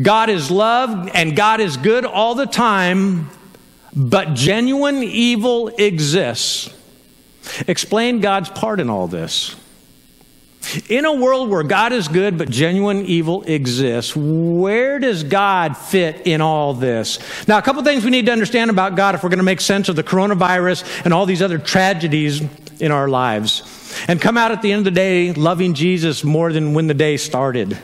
God 0.00 0.28
is 0.28 0.50
love, 0.50 1.08
and 1.14 1.34
God 1.34 1.60
is 1.60 1.78
good 1.78 2.04
all 2.04 2.34
the 2.34 2.44
time, 2.44 3.30
but 3.96 4.34
genuine 4.34 5.02
evil 5.02 5.68
exists, 5.68 6.68
explain 7.66 8.20
God's 8.20 8.50
part 8.50 8.78
in 8.78 8.90
all 8.90 9.08
this. 9.08 9.56
In 10.88 11.04
a 11.04 11.12
world 11.12 11.50
where 11.50 11.62
God 11.62 11.92
is 11.92 12.08
good 12.08 12.36
but 12.36 12.50
genuine 12.50 13.04
evil 13.06 13.42
exists, 13.44 14.14
where 14.14 14.98
does 14.98 15.24
God 15.24 15.76
fit 15.76 16.26
in 16.26 16.40
all 16.40 16.74
this? 16.74 17.18
Now, 17.46 17.58
a 17.58 17.62
couple 17.62 17.82
things 17.84 18.04
we 18.04 18.10
need 18.10 18.26
to 18.26 18.32
understand 18.32 18.70
about 18.70 18.96
God 18.96 19.14
if 19.14 19.22
we're 19.22 19.30
going 19.30 19.38
to 19.38 19.44
make 19.44 19.60
sense 19.60 19.88
of 19.88 19.96
the 19.96 20.04
coronavirus 20.04 21.04
and 21.04 21.14
all 21.14 21.26
these 21.26 21.42
other 21.42 21.58
tragedies 21.58 22.42
in 22.80 22.92
our 22.92 23.08
lives 23.08 23.62
and 24.06 24.20
come 24.20 24.36
out 24.36 24.52
at 24.52 24.62
the 24.62 24.72
end 24.72 24.80
of 24.80 24.84
the 24.84 24.90
day 24.90 25.32
loving 25.32 25.74
Jesus 25.74 26.22
more 26.22 26.52
than 26.52 26.74
when 26.74 26.86
the 26.86 26.94
day 26.94 27.16
started. 27.16 27.78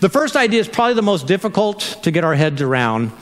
The 0.00 0.08
first 0.08 0.36
idea 0.36 0.60
is 0.60 0.68
probably 0.68 0.94
the 0.94 1.02
most 1.02 1.26
difficult 1.26 1.80
to 2.02 2.10
get 2.10 2.24
our 2.24 2.34
heads 2.34 2.60
around. 2.60 3.12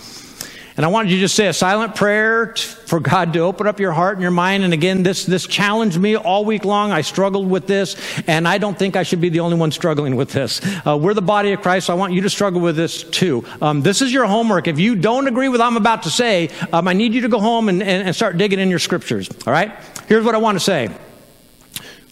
And 0.79 0.85
I 0.85 0.89
wanted 0.91 1.11
you 1.11 1.17
to 1.17 1.23
just 1.23 1.35
say 1.35 1.49
a 1.49 1.53
silent 1.53 1.97
prayer 1.97 2.55
for 2.55 3.01
God 3.01 3.33
to 3.33 3.41
open 3.41 3.67
up 3.67 3.81
your 3.81 3.91
heart 3.91 4.15
and 4.15 4.23
your 4.23 4.31
mind. 4.31 4.63
And 4.63 4.73
again, 4.73 5.03
this, 5.03 5.27
this 5.27 5.45
challenged 5.45 5.99
me 5.99 6.17
all 6.17 6.45
week 6.45 6.65
long. 6.65 6.93
I 6.93 7.01
struggled 7.01 7.51
with 7.51 7.67
this, 7.67 7.97
and 8.29 8.47
I 8.47 8.59
don't 8.59 8.79
think 8.79 8.95
I 8.95 9.03
should 9.03 9.21
be 9.21 9.29
the 9.29 9.41
only 9.41 9.57
one 9.57 9.73
struggling 9.73 10.15
with 10.15 10.31
this. 10.31 10.61
Uh, 10.87 10.97
we're 10.97 11.15
the 11.15 11.21
body 11.21 11.51
of 11.51 11.63
Christ, 11.63 11.89
so 11.89 11.95
I 11.95 11.97
want 11.97 12.13
you 12.13 12.21
to 12.21 12.31
struggle 12.31 12.61
with 12.61 12.77
this 12.77 13.03
too. 13.03 13.45
Um, 13.61 13.83
this 13.83 14.01
is 14.03 14.13
your 14.13 14.27
homework. 14.27 14.69
If 14.69 14.79
you 14.79 14.95
don't 14.95 15.27
agree 15.27 15.49
with 15.49 15.61
what 15.61 15.67
I'm 15.67 15.77
about 15.77 16.05
to 16.05 16.11
say, 16.11 16.49
um, 16.73 16.87
I 16.87 16.93
need 16.93 17.13
you 17.13 17.23
to 17.23 17.29
go 17.29 17.41
home 17.41 17.69
and, 17.69 17.83
and, 17.83 18.07
and 18.07 18.15
start 18.15 18.39
digging 18.39 18.61
in 18.61 18.71
your 18.71 18.79
scriptures. 18.79 19.29
All 19.49 19.53
right? 19.53 19.73
Here's 20.07 20.25
what 20.25 20.37
I 20.37 20.39
want 20.39 20.55
to 20.61 20.65
say. 20.65 20.87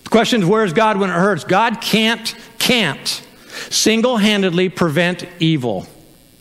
The 0.02 0.11
question 0.11 0.42
is, 0.42 0.48
where's 0.48 0.72
God 0.72 0.98
when 0.98 1.09
it 1.09 1.12
hurts? 1.12 1.44
God 1.44 1.81
can't, 1.81 2.35
can't 2.59 3.22
single 3.70 4.16
handedly 4.16 4.68
prevent 4.70 5.24
evil. 5.38 5.87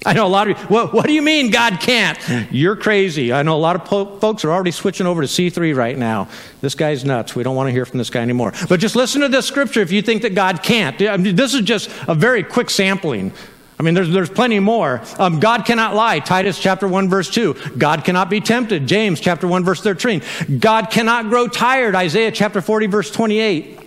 I 0.05 0.13
know 0.13 0.25
a 0.25 0.29
lot 0.29 0.49
of 0.49 0.59
you, 0.59 0.67
well, 0.69 0.87
what 0.87 1.05
do 1.07 1.13
you 1.13 1.21
mean 1.21 1.49
God 1.49 1.79
can't? 1.79 2.17
You're 2.51 2.75
crazy. 2.75 3.33
I 3.33 3.43
know 3.43 3.55
a 3.55 3.59
lot 3.59 3.75
of 3.75 3.85
po- 3.85 4.17
folks 4.19 4.45
are 4.45 4.51
already 4.51 4.71
switching 4.71 5.07
over 5.07 5.21
to 5.21 5.27
C3 5.27 5.75
right 5.75 5.97
now. 5.97 6.27
This 6.61 6.75
guy's 6.75 7.03
nuts. 7.03 7.35
We 7.35 7.43
don't 7.43 7.55
want 7.55 7.67
to 7.67 7.71
hear 7.71 7.85
from 7.85 7.97
this 7.97 8.09
guy 8.09 8.21
anymore. 8.21 8.53
But 8.69 8.79
just 8.79 8.95
listen 8.95 9.21
to 9.21 9.29
this 9.29 9.45
scripture 9.45 9.81
if 9.81 9.91
you 9.91 10.01
think 10.01 10.21
that 10.21 10.35
God 10.35 10.61
can't. 10.61 11.01
I 11.01 11.17
mean, 11.17 11.35
this 11.35 11.53
is 11.53 11.61
just 11.61 11.89
a 12.07 12.15
very 12.15 12.43
quick 12.43 12.69
sampling. 12.69 13.33
I 13.77 13.83
mean, 13.83 13.93
there's, 13.93 14.09
there's 14.09 14.29
plenty 14.29 14.59
more. 14.59 15.01
Um, 15.19 15.39
God 15.39 15.65
cannot 15.65 15.95
lie. 15.95 16.19
Titus 16.19 16.59
chapter 16.59 16.87
1, 16.87 17.09
verse 17.09 17.29
2. 17.29 17.53
God 17.77 18.05
cannot 18.05 18.29
be 18.29 18.39
tempted. 18.39 18.87
James 18.87 19.19
chapter 19.19 19.47
1, 19.47 19.65
verse 19.65 19.81
13. 19.81 20.21
God 20.59 20.89
cannot 20.89 21.29
grow 21.29 21.47
tired. 21.47 21.93
Isaiah 21.93 22.31
chapter 22.31 22.61
40, 22.61 22.87
verse 22.87 23.11
28. 23.11 23.81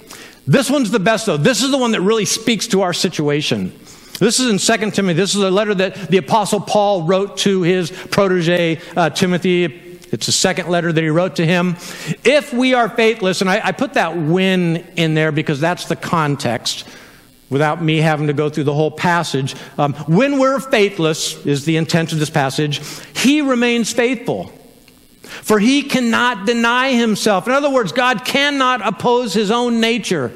This 0.47 0.71
one's 0.71 0.91
the 0.91 1.01
best, 1.01 1.27
though. 1.27 1.37
This 1.37 1.63
is 1.63 1.71
the 1.71 1.79
one 1.79 1.93
that 1.93 2.03
really 2.03 2.27
speaks 2.27 2.67
to 2.69 2.83
our 2.83 2.93
situation. 2.93 3.73
This 4.19 4.41
is 4.41 4.51
in 4.51 4.59
2 4.59 4.91
Timothy. 4.91 5.17
This 5.17 5.35
is 5.35 5.43
a 5.43 5.51
letter 5.51 5.75
that 5.75 6.09
the 6.09 6.17
Apostle 6.17 6.61
Paul 6.61 7.05
wrote 7.05 7.37
to 7.39 7.63
his 7.63 7.91
protege, 7.91 8.81
uh, 8.97 9.11
Timothy. 9.11 9.65
It's 10.11 10.27
the 10.27 10.33
second 10.33 10.69
letter 10.69 10.93
that 10.93 11.01
he 11.01 11.09
wrote 11.09 11.37
to 11.37 11.47
him. 11.47 11.77
If 12.25 12.53
we 12.53 12.75
are 12.75 12.89
faithless, 12.89 13.41
and 13.41 13.51
I, 13.51 13.61
I 13.63 13.73
put 13.73 13.95
that 13.95 14.17
when 14.17 14.79
in 14.97 15.15
there 15.15 15.31
because 15.31 15.61
that's 15.61 15.85
the 15.85 15.97
context 15.97 16.89
without 17.51 17.83
me 17.83 17.99
having 17.99 18.27
to 18.27 18.33
go 18.33 18.51
through 18.51 18.65
the 18.65 18.75
whole 18.75 18.91
passage. 18.91 19.55
Um, 19.79 19.95
when 20.07 20.39
we're 20.39 20.61
faithless, 20.61 21.47
is 21.47 21.65
the 21.65 21.77
intent 21.77 22.13
of 22.13 22.19
this 22.19 22.31
passage, 22.31 22.81
he 23.17 23.41
remains 23.41 23.93
faithful. 23.93 24.53
For 25.23 25.59
he 25.59 25.83
cannot 25.83 26.47
deny 26.47 26.93
himself. 26.93 27.47
In 27.47 27.53
other 27.53 27.71
words, 27.71 27.93
God 27.93 28.25
cannot 28.25 28.87
oppose 28.87 29.35
his 29.35 29.51
own 29.51 29.81
nature. 29.81 30.33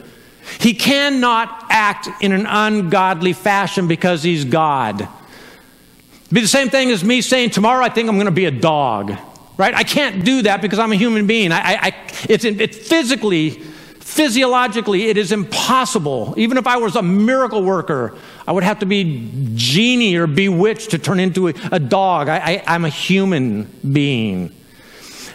He 0.59 0.75
cannot 0.75 1.67
act 1.71 2.09
in 2.21 2.33
an 2.33 2.47
ungodly 2.47 3.33
fashion 3.33 3.89
because 3.89 4.23
he's 4.23 4.45
God. 4.45 5.01
It'd 5.01 6.35
be 6.35 6.41
the 6.41 6.49
same 6.49 6.69
thing 6.69 6.91
as 6.91 7.05
me 7.05 7.21
saying, 7.21 7.51
Tomorrow 7.51 7.85
I 7.85 7.89
think 7.89 8.09
I'm 8.09 8.17
going 8.17 8.27
to 8.27 8.31
be 8.31 8.47
a 8.47 8.51
dog. 8.51 9.17
Right? 9.57 9.75
I 9.75 9.85
can't 9.85 10.25
do 10.25 10.43
that 10.43 10.63
because 10.63 10.79
I'm 10.79 10.93
a 10.93 10.97
human 10.97 11.27
being. 11.27 11.53
I, 11.53 11.75
I, 11.75 11.95
it's, 12.29 12.45
it's 12.45 12.77
physically, 12.77 13.51
physiologically, 13.51 15.09
it 15.09 15.17
is 15.17 15.31
impossible. 15.31 16.35
Even 16.37 16.57
if 16.57 16.67
I 16.67 16.79
was 16.79 16.97
a 16.97 17.03
miracle 17.03 17.63
worker, 17.63 18.17
I 18.47 18.53
would 18.53 18.65
have 18.65 18.79
to 18.81 18.87
be 18.87 19.31
genie 19.55 20.17
or 20.17 20.27
bewitched 20.27 20.91
to 20.93 20.99
turn 20.99 21.21
into 21.21 21.49
a, 21.49 21.55
a 21.71 21.79
dog. 21.79 22.29
I, 22.29 22.39
I, 22.39 22.65
I'm 22.67 22.85
a 22.85 22.89
human 22.89 23.65
being. 23.93 24.53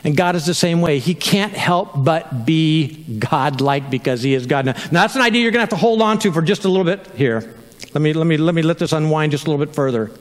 And 0.08 0.16
God 0.16 0.38
is 0.38 0.46
the 0.46 0.54
same 0.54 0.80
way. 0.80 1.00
He 1.00 1.14
can't 1.14 1.52
help 1.52 1.92
but 1.94 2.46
be 2.46 3.04
God-like 3.20 3.90
because 3.90 4.24
he 4.24 4.36
is 4.36 4.46
God. 4.46 4.66
Now, 4.66 4.72
now 4.90 5.02
that's 5.02 5.18
an 5.18 5.22
idea 5.22 5.42
you're 5.42 5.52
going 5.52 5.68
to 5.68 5.70
have 5.70 5.78
to 5.82 5.86
hold 5.86 6.02
on 6.02 6.18
to 6.20 6.32
for 6.32 6.42
just 6.42 6.64
a 6.64 6.70
little 6.70 6.86
bit 6.86 7.06
here. 7.18 7.54
Let 7.94 8.02
me, 8.02 8.14
let 8.14 8.26
me, 8.26 8.38
let 8.38 8.56
me 8.56 8.62
let 8.62 8.78
this 8.78 8.94
unwind 8.94 9.34
just 9.34 9.48
a 9.48 9.52
little 9.52 9.66
bit 9.66 9.76
further. 9.76 10.12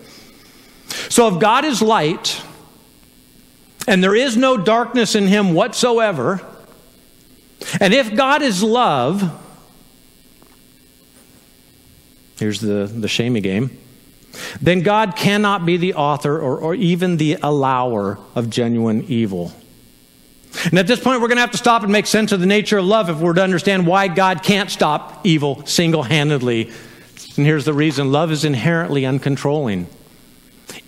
So 1.09 1.33
if 1.33 1.41
God 1.41 1.65
is 1.65 1.81
light 1.81 2.43
and 3.87 4.03
there 4.03 4.17
is 4.17 4.37
no 4.37 4.57
darkness 4.57 5.15
in 5.15 5.29
him 5.29 5.55
whatsoever, 5.55 6.45
and 7.79 7.95
if 7.95 8.13
God 8.13 8.43
is 8.43 8.65
love, 8.65 9.41
here's 12.41 12.61
the, 12.61 12.91
the 12.93 13.07
shamey 13.07 13.41
game, 13.41 13.71
then 14.61 14.81
God 14.83 15.15
cannot 15.15 15.65
be 15.65 15.77
the 15.77 15.95
author 15.95 16.41
or, 16.41 16.59
or 16.59 16.75
even 16.75 17.19
the 17.19 17.39
allower 17.41 18.19
of 18.35 18.51
genuine 18.51 19.05
evil. 19.05 19.53
And 20.65 20.79
at 20.79 20.87
this 20.87 21.01
point, 21.01 21.21
we're 21.21 21.29
going 21.29 21.37
to 21.37 21.43
have 21.43 21.51
to 21.53 21.59
stop 21.59 21.83
and 21.83 21.93
make 21.93 22.07
sense 22.07 22.33
of 22.33 22.41
the 22.41 22.47
nature 22.47 22.79
of 22.79 22.85
love 22.85 23.11
if 23.11 23.19
we're 23.19 23.35
to 23.35 23.43
understand 23.43 23.87
why 23.87 24.09
God 24.09 24.43
can't 24.43 24.71
stop 24.71 25.21
evil 25.25 25.65
single 25.67 26.03
handedly. 26.03 26.71
And 27.37 27.47
here's 27.47 27.65
the 27.65 27.73
reason 27.73 28.13
love 28.13 28.31
is 28.31 28.45
inherently 28.45 29.03
uncontrolling. 29.03 29.87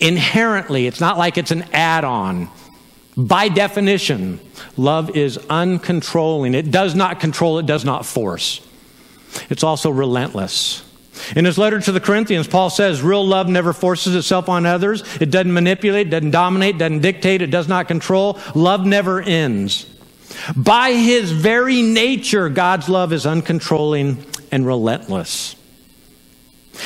Inherently, 0.00 0.86
it's 0.86 1.00
not 1.00 1.18
like 1.18 1.38
it's 1.38 1.50
an 1.50 1.64
add 1.72 2.04
on. 2.04 2.48
By 3.16 3.48
definition, 3.48 4.40
love 4.76 5.16
is 5.16 5.38
uncontrolling. 5.38 6.54
It 6.54 6.70
does 6.70 6.94
not 6.94 7.20
control, 7.20 7.58
it 7.58 7.66
does 7.66 7.84
not 7.84 8.06
force. 8.06 8.64
It's 9.50 9.62
also 9.62 9.90
relentless. 9.90 10.87
In 11.36 11.44
his 11.44 11.58
letter 11.58 11.80
to 11.80 11.92
the 11.92 12.00
Corinthians, 12.00 12.46
Paul 12.46 12.70
says 12.70 13.02
real 13.02 13.26
love 13.26 13.48
never 13.48 13.72
forces 13.72 14.14
itself 14.14 14.48
on 14.48 14.66
others. 14.66 15.02
It 15.20 15.30
doesn't 15.30 15.52
manipulate, 15.52 16.10
doesn't 16.10 16.30
dominate, 16.30 16.78
doesn't 16.78 17.00
dictate, 17.00 17.42
it 17.42 17.50
does 17.50 17.68
not 17.68 17.88
control. 17.88 18.38
Love 18.54 18.86
never 18.86 19.20
ends. 19.20 19.86
By 20.56 20.92
his 20.92 21.32
very 21.32 21.82
nature, 21.82 22.48
God's 22.48 22.88
love 22.88 23.12
is 23.12 23.24
uncontrolling 23.24 24.24
and 24.52 24.66
relentless. 24.66 25.56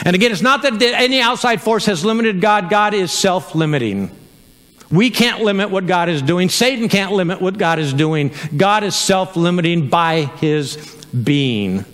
And 0.04 0.16
again, 0.16 0.32
it's 0.32 0.42
not 0.42 0.62
that 0.62 0.80
any 0.82 1.20
outside 1.20 1.60
force 1.60 1.86
has 1.86 2.04
limited 2.04 2.40
God, 2.40 2.70
God 2.70 2.94
is 2.94 3.12
self 3.12 3.54
limiting. 3.54 4.10
We 4.90 5.10
can't 5.10 5.42
limit 5.42 5.70
what 5.70 5.86
God 5.86 6.08
is 6.08 6.20
doing. 6.20 6.50
Satan 6.50 6.88
can't 6.88 7.12
limit 7.12 7.40
what 7.40 7.56
God 7.56 7.78
is 7.78 7.94
doing. 7.94 8.32
God 8.54 8.84
is 8.84 8.94
self 8.94 9.36
limiting 9.36 9.88
by 9.88 10.26
his 10.36 10.76
being. 11.06 11.84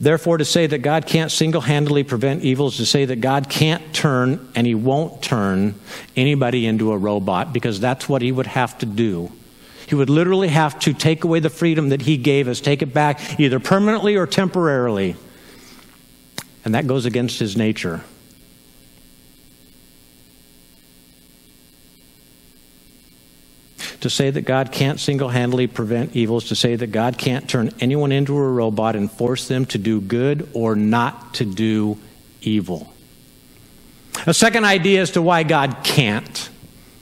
Therefore, 0.00 0.38
to 0.38 0.44
say 0.44 0.66
that 0.66 0.78
God 0.78 1.06
can't 1.06 1.30
single 1.30 1.60
handedly 1.60 2.04
prevent 2.04 2.44
evil 2.44 2.68
is 2.68 2.76
to 2.76 2.86
say 2.86 3.04
that 3.04 3.20
God 3.20 3.48
can't 3.48 3.92
turn 3.92 4.48
and 4.54 4.66
He 4.66 4.74
won't 4.74 5.22
turn 5.22 5.74
anybody 6.14 6.66
into 6.66 6.92
a 6.92 6.98
robot 6.98 7.52
because 7.52 7.80
that's 7.80 8.08
what 8.08 8.22
He 8.22 8.30
would 8.30 8.46
have 8.46 8.78
to 8.78 8.86
do. 8.86 9.32
He 9.88 9.94
would 9.94 10.10
literally 10.10 10.48
have 10.48 10.78
to 10.80 10.92
take 10.92 11.24
away 11.24 11.40
the 11.40 11.50
freedom 11.50 11.88
that 11.88 12.02
He 12.02 12.16
gave 12.16 12.46
us, 12.46 12.60
take 12.60 12.82
it 12.82 12.94
back 12.94 13.40
either 13.40 13.58
permanently 13.58 14.14
or 14.16 14.26
temporarily. 14.26 15.16
And 16.64 16.74
that 16.74 16.86
goes 16.86 17.04
against 17.04 17.40
His 17.40 17.56
nature. 17.56 18.02
To 24.02 24.10
say 24.10 24.30
that 24.30 24.42
God 24.42 24.70
can't 24.70 25.00
single 25.00 25.28
handedly 25.28 25.66
prevent 25.66 26.14
evils, 26.14 26.44
to 26.48 26.54
say 26.54 26.76
that 26.76 26.88
God 26.88 27.18
can't 27.18 27.48
turn 27.50 27.72
anyone 27.80 28.12
into 28.12 28.36
a 28.36 28.48
robot 28.48 28.94
and 28.94 29.10
force 29.10 29.48
them 29.48 29.66
to 29.66 29.78
do 29.78 30.00
good 30.00 30.48
or 30.52 30.76
not 30.76 31.34
to 31.34 31.44
do 31.44 31.98
evil. 32.40 32.92
A 34.26 34.34
second 34.34 34.64
idea 34.64 35.00
as 35.00 35.12
to 35.12 35.22
why 35.22 35.42
God 35.42 35.78
can't 35.82 36.48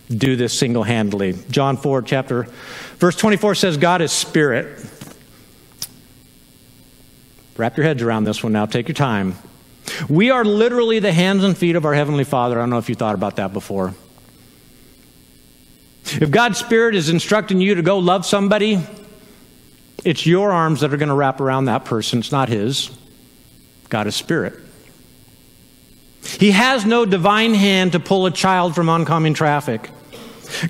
do 0.08 0.36
this 0.36 0.58
single 0.58 0.84
handedly. 0.84 1.34
John 1.50 1.76
4, 1.76 2.02
chapter, 2.02 2.44
verse 2.98 3.16
24 3.16 3.56
says, 3.56 3.76
God 3.76 4.00
is 4.00 4.12
spirit. 4.12 4.84
Wrap 7.56 7.76
your 7.76 7.84
heads 7.84 8.02
around 8.02 8.24
this 8.24 8.42
one 8.42 8.52
now. 8.52 8.66
Take 8.66 8.88
your 8.88 8.94
time. 8.94 9.34
We 10.08 10.30
are 10.30 10.44
literally 10.44 10.98
the 10.98 11.12
hands 11.12 11.44
and 11.44 11.56
feet 11.56 11.76
of 11.76 11.84
our 11.84 11.94
Heavenly 11.94 12.24
Father. 12.24 12.58
I 12.58 12.62
don't 12.62 12.70
know 12.70 12.78
if 12.78 12.88
you 12.88 12.94
thought 12.94 13.14
about 13.14 13.36
that 13.36 13.52
before. 13.52 13.94
If 16.08 16.30
God's 16.30 16.58
Spirit 16.58 16.94
is 16.94 17.08
instructing 17.08 17.60
you 17.60 17.74
to 17.74 17.82
go 17.82 17.98
love 17.98 18.24
somebody, 18.24 18.80
it's 20.04 20.24
your 20.24 20.52
arms 20.52 20.80
that 20.80 20.94
are 20.94 20.96
going 20.96 21.08
to 21.08 21.14
wrap 21.14 21.40
around 21.40 21.64
that 21.64 21.84
person. 21.84 22.20
It's 22.20 22.30
not 22.30 22.48
His. 22.48 22.96
God 23.88 24.06
is 24.06 24.14
Spirit. 24.14 24.54
He 26.22 26.52
has 26.52 26.84
no 26.84 27.04
divine 27.04 27.54
hand 27.54 27.92
to 27.92 28.00
pull 28.00 28.26
a 28.26 28.30
child 28.30 28.74
from 28.74 28.88
oncoming 28.88 29.34
traffic. 29.34 29.90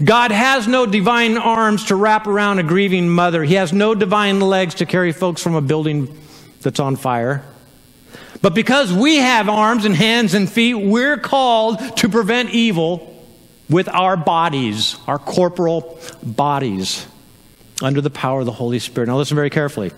God 0.02 0.30
has 0.30 0.66
no 0.66 0.86
divine 0.86 1.36
arms 1.36 1.84
to 1.86 1.96
wrap 1.96 2.26
around 2.26 2.58
a 2.58 2.62
grieving 2.62 3.08
mother. 3.08 3.44
He 3.44 3.54
has 3.54 3.72
no 3.72 3.94
divine 3.94 4.40
legs 4.40 4.76
to 4.76 4.86
carry 4.86 5.12
folks 5.12 5.42
from 5.42 5.54
a 5.54 5.60
building 5.60 6.18
that's 6.62 6.80
on 6.80 6.96
fire. 6.96 7.44
But 8.42 8.54
because 8.54 8.92
we 8.92 9.16
have 9.16 9.48
arms 9.48 9.84
and 9.84 9.94
hands 9.94 10.34
and 10.34 10.50
feet, 10.50 10.74
we're 10.74 11.18
called 11.18 11.78
to 11.98 12.08
prevent 12.08 12.50
evil 12.50 13.12
with 13.68 13.88
our 13.88 14.16
bodies, 14.16 14.96
our 15.06 15.18
corporal 15.18 15.98
bodies, 16.22 17.06
under 17.82 18.00
the 18.00 18.10
power 18.10 18.40
of 18.40 18.46
the 18.46 18.52
Holy 18.52 18.78
Spirit. 18.78 19.08
Now, 19.08 19.16
listen 19.16 19.34
very 19.34 19.50
carefully. 19.50 19.92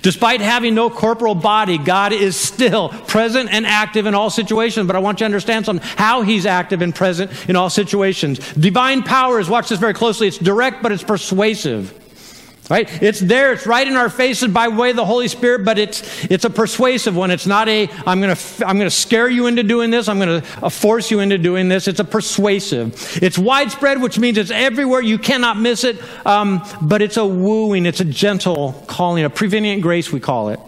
Despite 0.00 0.40
having 0.40 0.74
no 0.74 0.88
corporal 0.88 1.34
body, 1.34 1.76
God 1.76 2.12
is 2.12 2.34
still 2.34 2.88
present 2.88 3.52
and 3.52 3.66
active 3.66 4.06
in 4.06 4.14
all 4.14 4.30
situations. 4.30 4.86
But 4.86 4.96
I 4.96 5.00
want 5.00 5.20
you 5.20 5.24
to 5.24 5.26
understand 5.26 5.66
something 5.66 5.86
how 5.96 6.22
He's 6.22 6.46
active 6.46 6.80
and 6.80 6.94
present 6.94 7.48
in 7.48 7.56
all 7.56 7.68
situations. 7.68 8.38
Divine 8.54 9.02
powers, 9.02 9.50
watch 9.50 9.68
this 9.68 9.78
very 9.78 9.94
closely, 9.94 10.28
it's 10.28 10.38
direct, 10.38 10.82
but 10.82 10.92
it's 10.92 11.02
persuasive. 11.02 12.05
Right? 12.68 13.00
It's 13.00 13.20
there, 13.20 13.52
it's 13.52 13.64
right 13.64 13.86
in 13.86 13.94
our 13.94 14.10
faces 14.10 14.48
by 14.48 14.66
way 14.66 14.90
of 14.90 14.96
the 14.96 15.04
Holy 15.04 15.28
Spirit, 15.28 15.64
but 15.64 15.78
it's, 15.78 16.24
it's 16.24 16.44
a 16.44 16.50
persuasive 16.50 17.14
one. 17.14 17.30
It's 17.30 17.46
not 17.46 17.68
a, 17.68 17.88
I'm 18.04 18.20
going 18.20 18.34
to 18.34 18.66
I'm 18.66 18.76
going 18.76 18.90
to 18.90 18.94
scare 18.94 19.28
you 19.28 19.46
into 19.46 19.62
doing 19.62 19.90
this, 19.90 20.08
I'm 20.08 20.18
going 20.18 20.42
to 20.42 20.64
uh, 20.64 20.68
force 20.68 21.08
you 21.12 21.20
into 21.20 21.38
doing 21.38 21.68
this. 21.68 21.86
It's 21.86 22.00
a 22.00 22.04
persuasive. 22.04 23.22
It's 23.22 23.38
widespread, 23.38 24.02
which 24.02 24.18
means 24.18 24.36
it's 24.36 24.50
everywhere, 24.50 25.00
you 25.00 25.16
cannot 25.16 25.56
miss 25.56 25.84
it, 25.84 25.96
um, 26.26 26.60
but 26.82 27.02
it's 27.02 27.16
a 27.16 27.24
wooing, 27.24 27.86
it's 27.86 28.00
a 28.00 28.04
gentle 28.04 28.72
calling, 28.88 29.24
a 29.24 29.30
prevenient 29.30 29.80
grace, 29.80 30.10
we 30.10 30.18
call 30.18 30.48
it. 30.48 30.58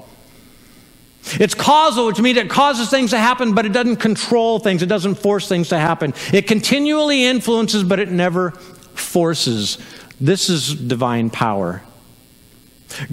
It's 1.32 1.54
causal, 1.54 2.06
which 2.06 2.20
means 2.20 2.38
it 2.38 2.48
causes 2.48 2.90
things 2.90 3.10
to 3.10 3.18
happen, 3.18 3.54
but 3.54 3.66
it 3.66 3.72
doesn't 3.72 3.96
control 3.96 4.60
things, 4.60 4.82
it 4.82 4.88
doesn't 4.88 5.16
force 5.16 5.48
things 5.48 5.70
to 5.70 5.78
happen. 5.78 6.14
It 6.32 6.46
continually 6.46 7.24
influences, 7.24 7.82
but 7.82 7.98
it 7.98 8.08
never 8.08 8.52
forces. 8.52 9.78
This 10.20 10.48
is 10.48 10.74
divine 10.74 11.30
power. 11.30 11.82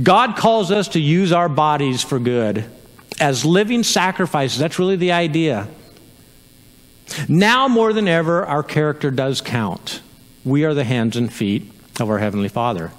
God 0.01 0.37
calls 0.37 0.71
us 0.71 0.89
to 0.89 0.99
use 0.99 1.31
our 1.31 1.49
bodies 1.49 2.01
for 2.01 2.19
good 2.19 2.65
as 3.19 3.45
living 3.45 3.83
sacrifices. 3.83 4.59
That's 4.59 4.79
really 4.79 4.95
the 4.95 5.11
idea. 5.11 5.67
Now 7.27 7.67
more 7.67 7.93
than 7.93 8.07
ever, 8.07 8.45
our 8.45 8.63
character 8.63 9.11
does 9.11 9.41
count. 9.41 10.01
We 10.43 10.65
are 10.65 10.73
the 10.73 10.83
hands 10.83 11.15
and 11.15 11.31
feet 11.31 11.71
of 11.99 12.09
our 12.09 12.19
Heavenly 12.19 12.49
Father. 12.49 12.91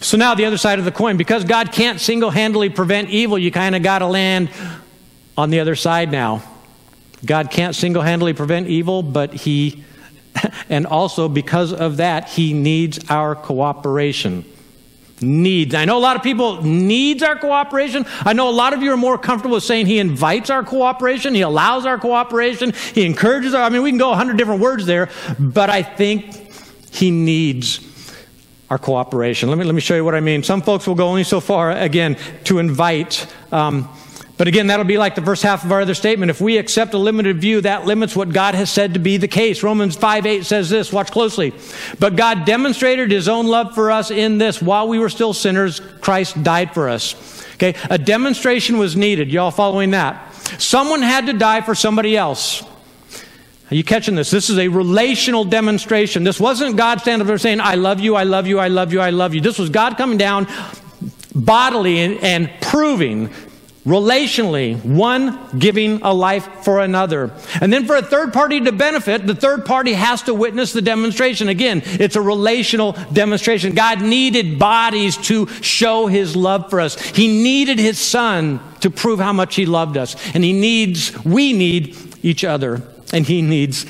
So 0.00 0.16
now 0.16 0.34
the 0.34 0.46
other 0.46 0.58
side 0.58 0.78
of 0.78 0.84
the 0.84 0.92
coin, 0.92 1.16
because 1.16 1.44
God 1.44 1.72
can't 1.72 2.00
single 2.00 2.30
handedly 2.30 2.68
prevent 2.70 3.10
evil, 3.10 3.38
you 3.38 3.52
kind 3.52 3.76
of 3.76 3.82
got 3.82 4.00
to 4.00 4.06
land 4.06 4.50
on 5.36 5.50
the 5.50 5.60
other 5.60 5.76
side 5.76 6.10
now. 6.10 6.42
God 7.24 7.50
can't 7.50 7.76
single 7.76 8.02
handedly 8.02 8.32
prevent 8.32 8.66
evil, 8.66 9.02
but 9.02 9.32
He, 9.32 9.84
and 10.68 10.86
also 10.86 11.28
because 11.28 11.72
of 11.72 11.98
that, 11.98 12.28
He 12.28 12.52
needs 12.52 12.98
our 13.10 13.36
cooperation 13.36 14.44
needs. 15.22 15.74
I 15.74 15.84
know 15.84 15.98
a 15.98 16.00
lot 16.00 16.16
of 16.16 16.22
people 16.22 16.62
needs 16.62 17.22
our 17.22 17.36
cooperation. 17.36 18.04
I 18.20 18.32
know 18.32 18.48
a 18.48 18.50
lot 18.50 18.72
of 18.72 18.82
you 18.82 18.92
are 18.92 18.96
more 18.96 19.18
comfortable 19.18 19.60
saying 19.60 19.86
he 19.86 19.98
invites 19.98 20.50
our 20.50 20.62
cooperation, 20.62 21.34
he 21.34 21.42
allows 21.42 21.86
our 21.86 21.98
cooperation, 21.98 22.72
he 22.94 23.04
encourages 23.04 23.54
our 23.54 23.62
I 23.62 23.68
mean 23.68 23.82
we 23.82 23.90
can 23.90 23.98
go 23.98 24.12
a 24.12 24.16
hundred 24.16 24.36
different 24.38 24.60
words 24.60 24.86
there, 24.86 25.08
but 25.38 25.70
I 25.70 25.82
think 25.82 26.34
he 26.92 27.10
needs 27.10 27.88
our 28.70 28.78
cooperation. 28.78 29.48
Let 29.48 29.58
me 29.58 29.64
let 29.64 29.74
me 29.74 29.80
show 29.80 29.94
you 29.94 30.04
what 30.04 30.14
I 30.14 30.20
mean. 30.20 30.42
Some 30.42 30.62
folks 30.62 30.86
will 30.86 30.94
go 30.94 31.06
only 31.06 31.24
so 31.24 31.40
far 31.40 31.72
again 31.72 32.16
to 32.44 32.58
invite 32.58 33.26
um, 33.52 33.88
but 34.38 34.48
again, 34.48 34.68
that'll 34.68 34.84
be 34.84 34.98
like 34.98 35.14
the 35.14 35.22
first 35.22 35.42
half 35.42 35.64
of 35.64 35.70
our 35.72 35.82
other 35.82 35.94
statement. 35.94 36.30
If 36.30 36.40
we 36.40 36.56
accept 36.56 36.94
a 36.94 36.98
limited 36.98 37.40
view, 37.40 37.60
that 37.60 37.84
limits 37.84 38.16
what 38.16 38.32
God 38.32 38.54
has 38.54 38.70
said 38.70 38.94
to 38.94 39.00
be 39.00 39.16
the 39.16 39.28
case. 39.28 39.62
Romans 39.62 39.94
5 39.94 40.26
8 40.26 40.44
says 40.44 40.70
this, 40.70 40.92
watch 40.92 41.10
closely. 41.10 41.52
But 41.98 42.16
God 42.16 42.44
demonstrated 42.44 43.10
his 43.10 43.28
own 43.28 43.46
love 43.46 43.74
for 43.74 43.90
us 43.90 44.10
in 44.10 44.38
this 44.38 44.62
while 44.62 44.88
we 44.88 44.98
were 44.98 45.10
still 45.10 45.32
sinners, 45.32 45.80
Christ 46.00 46.42
died 46.42 46.72
for 46.72 46.88
us. 46.88 47.44
Okay, 47.54 47.74
a 47.90 47.98
demonstration 47.98 48.78
was 48.78 48.96
needed. 48.96 49.30
Y'all 49.30 49.50
following 49.50 49.90
that? 49.90 50.34
Someone 50.58 51.02
had 51.02 51.26
to 51.26 51.32
die 51.34 51.60
for 51.60 51.74
somebody 51.74 52.16
else. 52.16 52.62
Are 53.70 53.74
you 53.74 53.84
catching 53.84 54.16
this? 54.16 54.30
This 54.30 54.50
is 54.50 54.58
a 54.58 54.68
relational 54.68 55.44
demonstration. 55.44 56.24
This 56.24 56.40
wasn't 56.40 56.76
God 56.76 57.00
standing 57.00 57.22
up 57.22 57.28
there 57.28 57.38
saying, 57.38 57.60
I 57.60 57.76
love 57.76 58.00
you, 58.00 58.16
I 58.16 58.24
love 58.24 58.46
you, 58.46 58.58
I 58.58 58.68
love 58.68 58.92
you, 58.92 59.00
I 59.00 59.10
love 59.10 59.34
you. 59.34 59.40
This 59.40 59.58
was 59.58 59.70
God 59.70 59.96
coming 59.96 60.18
down 60.18 60.46
bodily 61.34 62.00
and, 62.00 62.18
and 62.18 62.50
proving 62.60 63.30
relationally, 63.84 64.82
one 64.84 65.58
giving 65.58 66.02
a 66.02 66.12
life 66.12 66.48
for 66.64 66.80
another. 66.80 67.32
And 67.60 67.72
then 67.72 67.84
for 67.86 67.96
a 67.96 68.02
third 68.02 68.32
party 68.32 68.60
to 68.60 68.72
benefit, 68.72 69.26
the 69.26 69.34
third 69.34 69.64
party 69.64 69.94
has 69.94 70.22
to 70.22 70.34
witness 70.34 70.72
the 70.72 70.82
demonstration. 70.82 71.48
Again, 71.48 71.82
it's 71.84 72.14
a 72.14 72.20
relational 72.20 72.92
demonstration. 73.12 73.74
God 73.74 74.00
needed 74.00 74.58
bodies 74.58 75.16
to 75.28 75.46
show 75.62 76.06
his 76.06 76.36
love 76.36 76.70
for 76.70 76.80
us. 76.80 77.00
He 77.00 77.26
needed 77.26 77.78
his 77.78 77.98
son 77.98 78.60
to 78.80 78.90
prove 78.90 79.18
how 79.18 79.32
much 79.32 79.56
he 79.56 79.66
loved 79.66 79.96
us. 79.96 80.14
And 80.34 80.44
he 80.44 80.52
needs, 80.52 81.12
we 81.24 81.52
need 81.52 81.96
each 82.22 82.44
other. 82.44 82.82
And 83.12 83.26
he 83.26 83.42
needs 83.42 83.84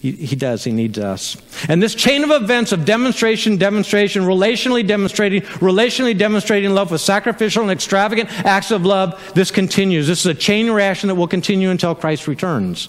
he, 0.00 0.12
he, 0.12 0.36
does. 0.36 0.62
He 0.62 0.70
needs 0.70 0.96
us. 0.96 1.36
And 1.68 1.82
this 1.82 1.94
chain 1.94 2.22
of 2.22 2.30
events 2.30 2.70
of 2.70 2.84
demonstration, 2.84 3.56
demonstration, 3.56 4.22
relationally 4.22 4.86
demonstrating, 4.86 5.42
relationally 5.42 6.16
demonstrating 6.16 6.70
love 6.70 6.92
with 6.92 7.00
sacrificial 7.00 7.62
and 7.62 7.72
extravagant 7.72 8.30
acts 8.44 8.70
of 8.70 8.86
love, 8.86 9.32
this 9.34 9.50
continues. 9.50 10.06
This 10.06 10.20
is 10.20 10.26
a 10.26 10.34
chain 10.34 10.70
reaction 10.70 11.08
that 11.08 11.16
will 11.16 11.26
continue 11.26 11.70
until 11.70 11.96
Christ 11.96 12.28
returns. 12.28 12.88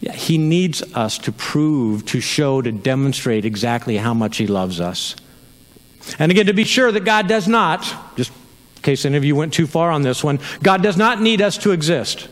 Yeah, 0.00 0.12
he 0.12 0.38
needs 0.38 0.82
us 0.94 1.18
to 1.18 1.30
prove, 1.30 2.04
to 2.06 2.20
show, 2.20 2.60
to 2.60 2.72
demonstrate 2.72 3.44
exactly 3.44 3.96
how 3.96 4.12
much 4.12 4.38
he 4.38 4.48
loves 4.48 4.80
us. 4.80 5.14
And 6.18 6.32
again, 6.32 6.46
to 6.46 6.52
be 6.52 6.64
sure 6.64 6.90
that 6.90 7.04
God 7.04 7.28
does 7.28 7.46
not, 7.46 7.80
just 8.16 8.32
in 8.76 8.82
case 8.82 9.04
any 9.04 9.16
of 9.16 9.24
you 9.24 9.36
went 9.36 9.54
too 9.54 9.68
far 9.68 9.92
on 9.92 10.02
this 10.02 10.24
one, 10.24 10.40
God 10.64 10.82
does 10.82 10.96
not 10.96 11.22
need 11.22 11.40
us 11.40 11.58
to 11.58 11.70
exist. 11.70 12.28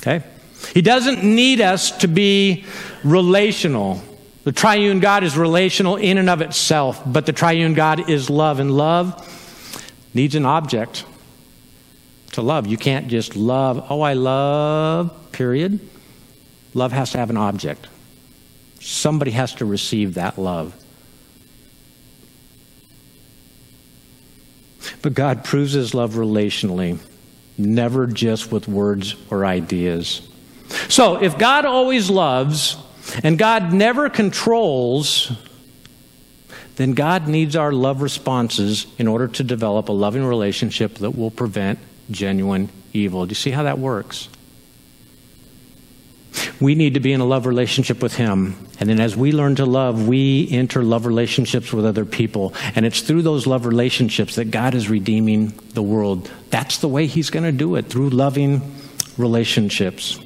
Okay? 0.00 0.24
He 0.74 0.82
doesn't 0.82 1.22
need 1.22 1.60
us 1.60 1.90
to 1.98 2.08
be 2.08 2.64
relational. 3.04 4.02
The 4.44 4.52
triune 4.52 5.00
God 5.00 5.24
is 5.24 5.36
relational 5.36 5.96
in 5.96 6.18
and 6.18 6.30
of 6.30 6.40
itself, 6.40 7.02
but 7.04 7.26
the 7.26 7.32
triune 7.32 7.74
God 7.74 8.08
is 8.08 8.30
love, 8.30 8.60
and 8.60 8.70
love 8.76 9.32
needs 10.14 10.34
an 10.34 10.46
object 10.46 11.04
to 12.32 12.42
love. 12.42 12.66
You 12.66 12.76
can't 12.76 13.08
just 13.08 13.34
love, 13.34 13.86
oh, 13.90 14.02
I 14.02 14.12
love, 14.12 15.32
period. 15.32 15.80
Love 16.74 16.92
has 16.92 17.12
to 17.12 17.18
have 17.18 17.30
an 17.30 17.36
object. 17.36 17.86
Somebody 18.80 19.32
has 19.32 19.54
to 19.54 19.64
receive 19.64 20.14
that 20.14 20.38
love. 20.38 20.74
But 25.02 25.14
God 25.14 25.44
proves 25.44 25.72
his 25.72 25.94
love 25.94 26.14
relationally, 26.14 26.98
never 27.58 28.06
just 28.06 28.52
with 28.52 28.68
words 28.68 29.16
or 29.30 29.44
ideas. 29.44 30.28
So, 30.88 31.22
if 31.22 31.38
God 31.38 31.64
always 31.64 32.10
loves 32.10 32.76
and 33.22 33.38
God 33.38 33.72
never 33.72 34.08
controls, 34.08 35.32
then 36.76 36.92
God 36.92 37.26
needs 37.26 37.56
our 37.56 37.72
love 37.72 38.02
responses 38.02 38.86
in 38.98 39.08
order 39.08 39.28
to 39.28 39.44
develop 39.44 39.88
a 39.88 39.92
loving 39.92 40.24
relationship 40.24 40.96
that 40.96 41.12
will 41.12 41.30
prevent 41.30 41.78
genuine 42.10 42.68
evil. 42.92 43.26
Do 43.26 43.30
you 43.30 43.34
see 43.34 43.50
how 43.50 43.64
that 43.64 43.78
works? 43.78 44.28
We 46.60 46.74
need 46.74 46.94
to 46.94 47.00
be 47.00 47.12
in 47.12 47.20
a 47.20 47.24
love 47.24 47.46
relationship 47.46 48.02
with 48.02 48.14
Him. 48.14 48.56
And 48.78 48.90
then 48.90 49.00
as 49.00 49.16
we 49.16 49.32
learn 49.32 49.56
to 49.56 49.64
love, 49.64 50.06
we 50.06 50.48
enter 50.50 50.82
love 50.82 51.06
relationships 51.06 51.72
with 51.72 51.86
other 51.86 52.04
people. 52.04 52.54
And 52.74 52.84
it's 52.84 53.00
through 53.00 53.22
those 53.22 53.46
love 53.46 53.64
relationships 53.64 54.36
that 54.36 54.50
God 54.50 54.74
is 54.74 54.90
redeeming 54.90 55.58
the 55.72 55.82
world. 55.82 56.30
That's 56.50 56.78
the 56.78 56.88
way 56.88 57.06
He's 57.06 57.30
going 57.30 57.44
to 57.44 57.52
do 57.52 57.76
it, 57.76 57.86
through 57.86 58.10
loving 58.10 58.74
relationships. 59.16 60.18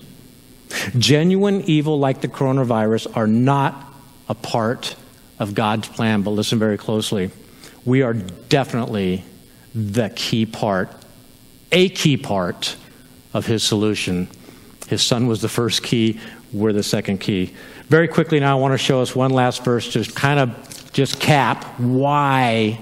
Genuine 0.99 1.63
evil 1.63 1.99
like 1.99 2.21
the 2.21 2.29
coronavirus 2.29 3.17
are 3.17 3.27
not 3.27 3.93
a 4.29 4.35
part 4.35 4.95
of 5.39 5.55
God's 5.55 5.89
plan, 5.89 6.23
but 6.23 6.31
listen 6.31 6.59
very 6.59 6.79
closely. 6.79 7.31
We 7.85 8.03
are 8.03 8.15
definitely 8.15 9.25
the 9.75 10.11
key 10.11 10.47
part, 10.47 10.91
a 11.73 11.89
key 11.89 12.17
part 12.17 12.77
of 13.33 13.47
his 13.47 13.63
solution. 13.63 14.29
His 14.89 15.03
son 15.03 15.27
was 15.27 15.41
the 15.41 15.49
first 15.49 15.83
key, 15.83 16.21
we're 16.53 16.73
the 16.73 16.83
second 16.83 17.19
key. 17.19 17.55
Very 17.89 18.09
quickly 18.09 18.41
now, 18.41 18.57
I 18.57 18.61
want 18.61 18.73
to 18.73 18.79
show 18.79 19.01
us 19.01 19.15
one 19.15 19.31
last 19.31 19.65
verse 19.65 19.93
to 19.93 20.05
kind 20.13 20.41
of 20.41 20.91
just 20.93 21.21
cap 21.21 21.65
why 21.79 22.79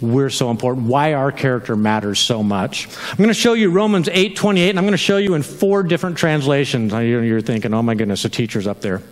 we're 0.00 0.30
so 0.30 0.50
important, 0.50 0.86
why 0.86 1.14
our 1.14 1.32
character 1.32 1.76
matters 1.76 2.18
so 2.18 2.42
much. 2.42 2.88
I'm 3.10 3.16
going 3.16 3.28
to 3.28 3.34
show 3.34 3.54
you 3.54 3.70
Romans 3.70 4.08
8 4.10 4.36
28, 4.36 4.70
and 4.70 4.78
I'm 4.78 4.84
going 4.84 4.92
to 4.92 4.98
show 4.98 5.16
you 5.16 5.34
in 5.34 5.42
four 5.42 5.82
different 5.82 6.16
translations. 6.16 6.92
You're 6.92 7.40
thinking, 7.40 7.74
oh 7.74 7.82
my 7.82 7.94
goodness, 7.94 8.22
the 8.22 8.28
teacher's 8.28 8.66
up 8.66 8.80
there. 8.80 9.02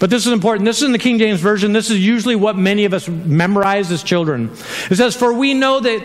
But 0.00 0.10
this 0.10 0.26
is 0.26 0.32
important. 0.32 0.64
This 0.64 0.78
is 0.78 0.84
in 0.84 0.92
the 0.92 0.98
King 0.98 1.18
James 1.18 1.40
Version. 1.40 1.72
This 1.72 1.90
is 1.90 2.04
usually 2.04 2.36
what 2.36 2.56
many 2.56 2.84
of 2.84 2.94
us 2.94 3.08
memorize 3.08 3.90
as 3.90 4.02
children. 4.02 4.50
It 4.90 4.96
says, 4.96 5.14
For 5.14 5.32
we 5.32 5.54
know 5.54 5.80
that 5.80 6.02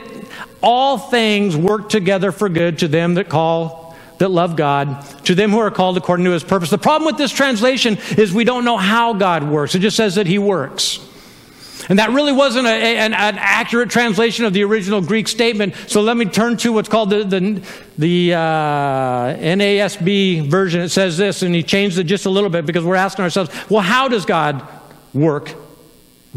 all 0.61 0.97
things 0.97 1.55
work 1.55 1.89
together 1.89 2.31
for 2.31 2.49
good 2.49 2.79
to 2.79 2.87
them 2.87 3.15
that 3.15 3.29
call 3.29 3.89
that 4.19 4.29
love 4.29 4.57
God, 4.57 5.01
to 5.25 5.33
them 5.33 5.49
who 5.49 5.59
are 5.59 5.71
called 5.71 5.97
according 5.97 6.25
to 6.25 6.31
his 6.31 6.43
purpose. 6.43 6.69
The 6.69 6.77
problem 6.77 7.05
with 7.05 7.17
this 7.17 7.31
translation 7.31 7.97
is 8.17 8.33
we 8.33 8.43
don't 8.43 8.65
know 8.65 8.77
how 8.77 9.13
God 9.13 9.43
works. 9.43 9.75
It 9.75 9.79
just 9.79 9.95
says 9.95 10.15
that 10.15 10.27
he 10.27 10.37
works. 10.37 10.99
And 11.89 11.97
that 11.97 12.11
really 12.11 12.31
wasn't 12.31 12.67
a, 12.67 12.69
an, 12.69 13.13
an, 13.13 13.37
accurate 13.39 13.89
translation 13.89 14.45
of 14.45 14.53
the 14.53 14.63
original 14.63 15.01
Greek 15.01 15.27
statement. 15.27 15.73
So 15.87 16.01
let 16.01 16.15
me 16.15 16.25
turn 16.25 16.55
to 16.57 16.71
what's 16.71 16.87
called 16.87 17.09
the, 17.09 17.23
the, 17.23 17.63
the 17.97 18.33
uh, 18.35 18.37
NASB 19.35 20.47
version. 20.47 20.81
It 20.81 20.89
says 20.89 21.17
this, 21.17 21.41
and 21.41 21.53
he 21.53 21.63
changed 21.63 21.97
it 21.97 22.03
just 22.03 22.27
a 22.27 22.29
little 22.29 22.51
bit 22.51 22.67
because 22.67 22.85
we're 22.85 22.95
asking 22.95 23.23
ourselves, 23.23 23.49
well, 23.71 23.81
how 23.81 24.07
does 24.07 24.25
God 24.25 24.65
work 25.15 25.55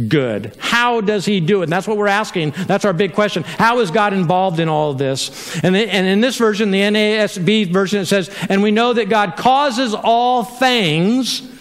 good? 0.09 0.57
How 0.59 1.03
does 1.03 1.27
he 1.27 1.41
do 1.41 1.61
it? 1.61 1.65
And 1.65 1.73
that's 1.73 1.87
what 1.87 1.99
we're 1.99 2.07
asking. 2.07 2.55
That's 2.57 2.87
our 2.87 2.95
big 2.95 3.13
question. 3.13 3.43
How 3.43 3.81
is 3.81 3.91
God 3.91 4.15
involved 4.15 4.59
in 4.59 4.71
all 4.71 4.93
of 4.93 4.97
this? 4.97 5.63
And, 5.63 5.75
the, 5.75 5.81
and 5.81 6.07
in 6.07 6.23
this 6.23 6.39
version, 6.39 6.71
the 6.71 6.81
NASB 6.81 7.71
version, 7.71 8.01
it 8.01 8.07
says, 8.07 8.35
and 8.49 8.63
we 8.63 8.71
know 8.71 8.95
that 8.95 9.11
God 9.11 9.37
causes 9.37 9.95
all 9.95 10.45
things 10.45 11.52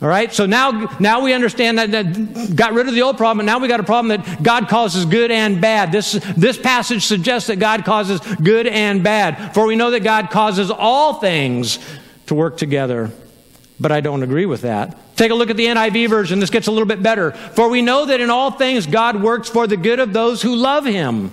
all 0.00 0.08
right, 0.08 0.32
so 0.32 0.46
now, 0.46 0.96
now 1.00 1.22
we 1.22 1.32
understand 1.32 1.78
that, 1.78 1.90
that 1.90 2.54
got 2.54 2.72
rid 2.72 2.86
of 2.86 2.94
the 2.94 3.02
old 3.02 3.16
problem, 3.16 3.40
and 3.40 3.46
now 3.46 3.58
we 3.58 3.66
got 3.66 3.80
a 3.80 3.84
problem 3.84 4.08
that 4.16 4.42
God 4.44 4.68
causes 4.68 5.04
good 5.04 5.32
and 5.32 5.60
bad. 5.60 5.90
This, 5.90 6.12
this 6.36 6.56
passage 6.56 7.04
suggests 7.04 7.48
that 7.48 7.56
God 7.56 7.84
causes 7.84 8.20
good 8.36 8.68
and 8.68 9.02
bad. 9.02 9.54
For 9.54 9.66
we 9.66 9.74
know 9.74 9.90
that 9.90 10.04
God 10.04 10.30
causes 10.30 10.70
all 10.70 11.14
things 11.14 11.80
to 12.26 12.36
work 12.36 12.58
together. 12.58 13.10
But 13.80 13.90
I 13.90 14.00
don't 14.00 14.22
agree 14.22 14.46
with 14.46 14.62
that. 14.62 15.16
Take 15.16 15.32
a 15.32 15.34
look 15.34 15.50
at 15.50 15.56
the 15.56 15.66
NIV 15.66 16.08
version. 16.08 16.38
This 16.38 16.50
gets 16.50 16.68
a 16.68 16.70
little 16.70 16.86
bit 16.86 17.02
better. 17.02 17.32
For 17.32 17.68
we 17.68 17.82
know 17.82 18.06
that 18.06 18.20
in 18.20 18.30
all 18.30 18.52
things 18.52 18.86
God 18.86 19.20
works 19.20 19.48
for 19.48 19.66
the 19.66 19.76
good 19.76 19.98
of 19.98 20.12
those 20.12 20.42
who 20.42 20.54
love 20.54 20.84
him 20.84 21.32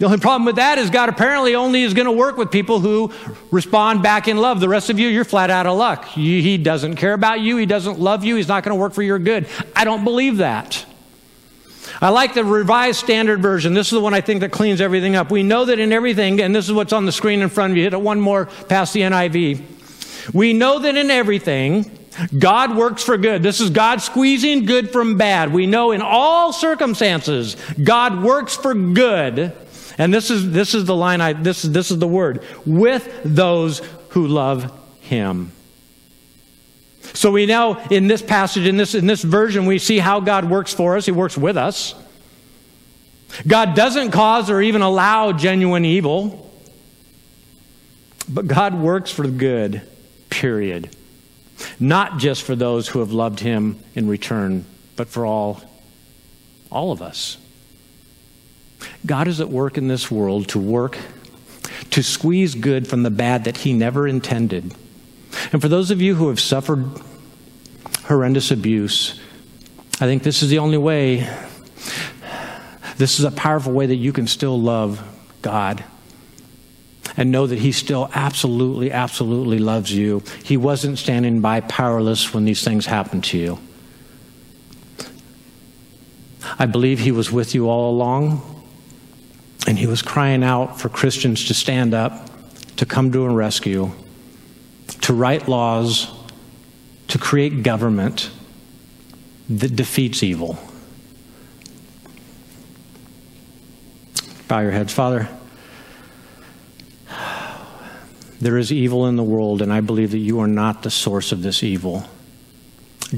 the 0.00 0.06
only 0.06 0.18
problem 0.18 0.46
with 0.46 0.56
that 0.56 0.78
is 0.78 0.88
God 0.88 1.10
apparently 1.10 1.54
only 1.54 1.82
is 1.82 1.92
going 1.92 2.06
to 2.06 2.12
work 2.12 2.38
with 2.38 2.50
people 2.50 2.80
who 2.80 3.12
respond 3.50 4.02
back 4.02 4.28
in 4.28 4.38
love. 4.38 4.58
The 4.58 4.68
rest 4.68 4.88
of 4.88 4.98
you, 4.98 5.08
you're 5.08 5.26
flat 5.26 5.50
out 5.50 5.66
of 5.66 5.76
luck. 5.76 6.06
He 6.06 6.56
doesn't 6.56 6.96
care 6.96 7.12
about 7.12 7.40
you. 7.40 7.58
He 7.58 7.66
doesn't 7.66 8.00
love 8.00 8.24
you. 8.24 8.36
He's 8.36 8.48
not 8.48 8.64
going 8.64 8.74
to 8.74 8.80
work 8.80 8.94
for 8.94 9.02
your 9.02 9.18
good. 9.18 9.46
I 9.76 9.84
don't 9.84 10.02
believe 10.02 10.38
that. 10.38 10.86
I 12.00 12.08
like 12.08 12.32
the 12.32 12.46
Revised 12.46 12.98
Standard 12.98 13.42
Version. 13.42 13.74
This 13.74 13.88
is 13.88 13.92
the 13.92 14.00
one 14.00 14.14
I 14.14 14.22
think 14.22 14.40
that 14.40 14.52
cleans 14.52 14.80
everything 14.80 15.16
up. 15.16 15.30
We 15.30 15.42
know 15.42 15.66
that 15.66 15.78
in 15.78 15.92
everything, 15.92 16.40
and 16.40 16.54
this 16.54 16.66
is 16.66 16.72
what's 16.72 16.94
on 16.94 17.04
the 17.04 17.12
screen 17.12 17.42
in 17.42 17.50
front 17.50 17.72
of 17.72 17.76
you. 17.76 17.82
Hit 17.82 17.92
it 17.92 18.00
one 18.00 18.22
more 18.22 18.46
past 18.46 18.94
the 18.94 19.02
NIV. 19.02 20.32
We 20.32 20.54
know 20.54 20.78
that 20.78 20.96
in 20.96 21.10
everything, 21.10 21.90
God 22.38 22.74
works 22.74 23.02
for 23.02 23.18
good. 23.18 23.42
This 23.42 23.60
is 23.60 23.68
God 23.68 24.00
squeezing 24.00 24.64
good 24.64 24.92
from 24.92 25.18
bad. 25.18 25.52
We 25.52 25.66
know 25.66 25.92
in 25.92 26.00
all 26.00 26.54
circumstances, 26.54 27.54
God 27.84 28.22
works 28.22 28.56
for 28.56 28.72
good 28.72 29.52
and 29.98 30.12
this 30.12 30.30
is, 30.30 30.50
this 30.50 30.74
is 30.74 30.84
the 30.84 30.96
line, 30.96 31.20
I, 31.20 31.32
this, 31.32 31.62
this 31.62 31.90
is 31.90 31.98
the 31.98 32.08
word 32.08 32.44
with 32.64 33.22
those 33.24 33.80
who 34.10 34.26
love 34.26 34.72
him. 35.00 35.52
So 37.14 37.32
we 37.32 37.46
now, 37.46 37.78
in 37.88 38.06
this 38.06 38.22
passage, 38.22 38.66
in 38.66 38.76
this, 38.76 38.94
in 38.94 39.06
this 39.06 39.22
version, 39.22 39.66
we 39.66 39.78
see 39.78 39.98
how 39.98 40.20
God 40.20 40.48
works 40.48 40.72
for 40.72 40.96
us. 40.96 41.06
He 41.06 41.12
works 41.12 41.36
with 41.36 41.56
us. 41.56 41.94
God 43.46 43.74
doesn't 43.74 44.10
cause 44.10 44.50
or 44.50 44.60
even 44.60 44.82
allow 44.82 45.32
genuine 45.32 45.84
evil, 45.84 46.50
but 48.28 48.46
God 48.46 48.74
works 48.74 49.10
for 49.10 49.26
good, 49.26 49.82
period. 50.28 50.94
Not 51.78 52.18
just 52.18 52.42
for 52.42 52.54
those 52.54 52.88
who 52.88 53.00
have 53.00 53.12
loved 53.12 53.40
him 53.40 53.78
in 53.94 54.08
return, 54.08 54.64
but 54.96 55.08
for 55.08 55.26
all, 55.26 55.62
all 56.70 56.92
of 56.92 57.02
us. 57.02 57.36
God 59.06 59.28
is 59.28 59.40
at 59.40 59.48
work 59.48 59.78
in 59.78 59.88
this 59.88 60.10
world 60.10 60.48
to 60.48 60.58
work, 60.58 60.98
to 61.90 62.02
squeeze 62.02 62.54
good 62.54 62.86
from 62.86 63.02
the 63.02 63.10
bad 63.10 63.44
that 63.44 63.58
He 63.58 63.72
never 63.72 64.06
intended. 64.06 64.74
And 65.52 65.62
for 65.62 65.68
those 65.68 65.90
of 65.90 66.02
you 66.02 66.14
who 66.14 66.28
have 66.28 66.40
suffered 66.40 66.84
horrendous 68.04 68.50
abuse, 68.50 69.20
I 69.94 70.06
think 70.06 70.22
this 70.22 70.42
is 70.42 70.50
the 70.50 70.58
only 70.58 70.78
way, 70.78 71.28
this 72.96 73.18
is 73.18 73.24
a 73.24 73.30
powerful 73.30 73.72
way 73.72 73.86
that 73.86 73.96
you 73.96 74.12
can 74.12 74.26
still 74.26 74.60
love 74.60 75.02
God 75.42 75.84
and 77.16 77.30
know 77.30 77.46
that 77.46 77.58
He 77.58 77.72
still 77.72 78.10
absolutely, 78.14 78.92
absolutely 78.92 79.58
loves 79.58 79.92
you. 79.92 80.22
He 80.44 80.56
wasn't 80.56 80.98
standing 80.98 81.40
by 81.40 81.60
powerless 81.60 82.32
when 82.32 82.44
these 82.44 82.64
things 82.64 82.86
happened 82.86 83.24
to 83.24 83.38
you. 83.38 83.58
I 86.58 86.66
believe 86.66 86.98
He 86.98 87.12
was 87.12 87.30
with 87.30 87.54
you 87.54 87.68
all 87.68 87.90
along. 87.90 88.49
And 89.70 89.78
he 89.78 89.86
was 89.86 90.02
crying 90.02 90.42
out 90.42 90.80
for 90.80 90.88
Christians 90.88 91.44
to 91.44 91.54
stand 91.54 91.94
up, 91.94 92.28
to 92.74 92.84
come 92.84 93.12
to 93.12 93.22
a 93.22 93.28
rescue, 93.28 93.92
to 95.02 95.12
write 95.12 95.46
laws, 95.46 96.10
to 97.06 97.18
create 97.18 97.62
government 97.62 98.32
that 99.48 99.76
defeats 99.76 100.24
evil. 100.24 100.58
Bow 104.48 104.58
your 104.58 104.72
heads, 104.72 104.92
Father. 104.92 105.28
There 108.40 108.58
is 108.58 108.72
evil 108.72 109.06
in 109.06 109.14
the 109.14 109.22
world, 109.22 109.62
and 109.62 109.72
I 109.72 109.82
believe 109.82 110.10
that 110.10 110.18
you 110.18 110.40
are 110.40 110.48
not 110.48 110.82
the 110.82 110.90
source 110.90 111.30
of 111.30 111.44
this 111.44 111.62
evil. 111.62 112.08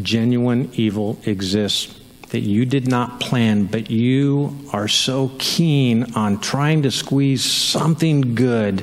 Genuine 0.03 0.71
evil 0.75 1.19
exists 1.25 1.99
that 2.33 2.41
you 2.41 2.65
did 2.65 2.89
not 2.89 3.21
plan, 3.21 3.67
but 3.67 3.91
you 3.91 4.57
are 4.73 4.89
so 4.89 5.31
keen 5.39 6.15
on 6.15 6.41
trying 6.41 6.83
to 6.83 6.91
squeeze 6.91 7.45
something 7.45 8.35
good 8.35 8.83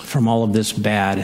from 0.00 0.26
all 0.26 0.42
of 0.42 0.52
this 0.52 0.72
bad. 0.72 1.18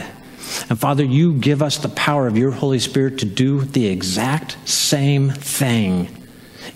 And 0.69 0.79
Father, 0.79 1.03
you 1.03 1.33
give 1.33 1.61
us 1.61 1.77
the 1.77 1.89
power 1.89 2.27
of 2.27 2.37
your 2.37 2.51
Holy 2.51 2.79
Spirit 2.79 3.19
to 3.19 3.25
do 3.25 3.59
the 3.59 3.87
exact 3.87 4.55
same 4.67 5.29
thing. 5.29 6.07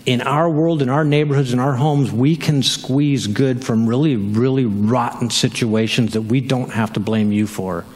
In 0.04 0.20
our 0.20 0.50
world, 0.50 0.82
in 0.82 0.90
our 0.90 1.04
neighborhoods, 1.04 1.54
in 1.54 1.58
our 1.58 1.76
homes, 1.76 2.12
we 2.12 2.36
can 2.36 2.62
squeeze 2.62 3.26
good 3.26 3.64
from 3.64 3.88
really, 3.88 4.16
really 4.16 4.66
rotten 4.66 5.30
situations 5.30 6.12
that 6.12 6.22
we 6.22 6.42
don't 6.42 6.72
have 6.72 6.92
to 6.92 7.00
blame 7.00 7.32
you 7.32 7.46
for. 7.46 7.86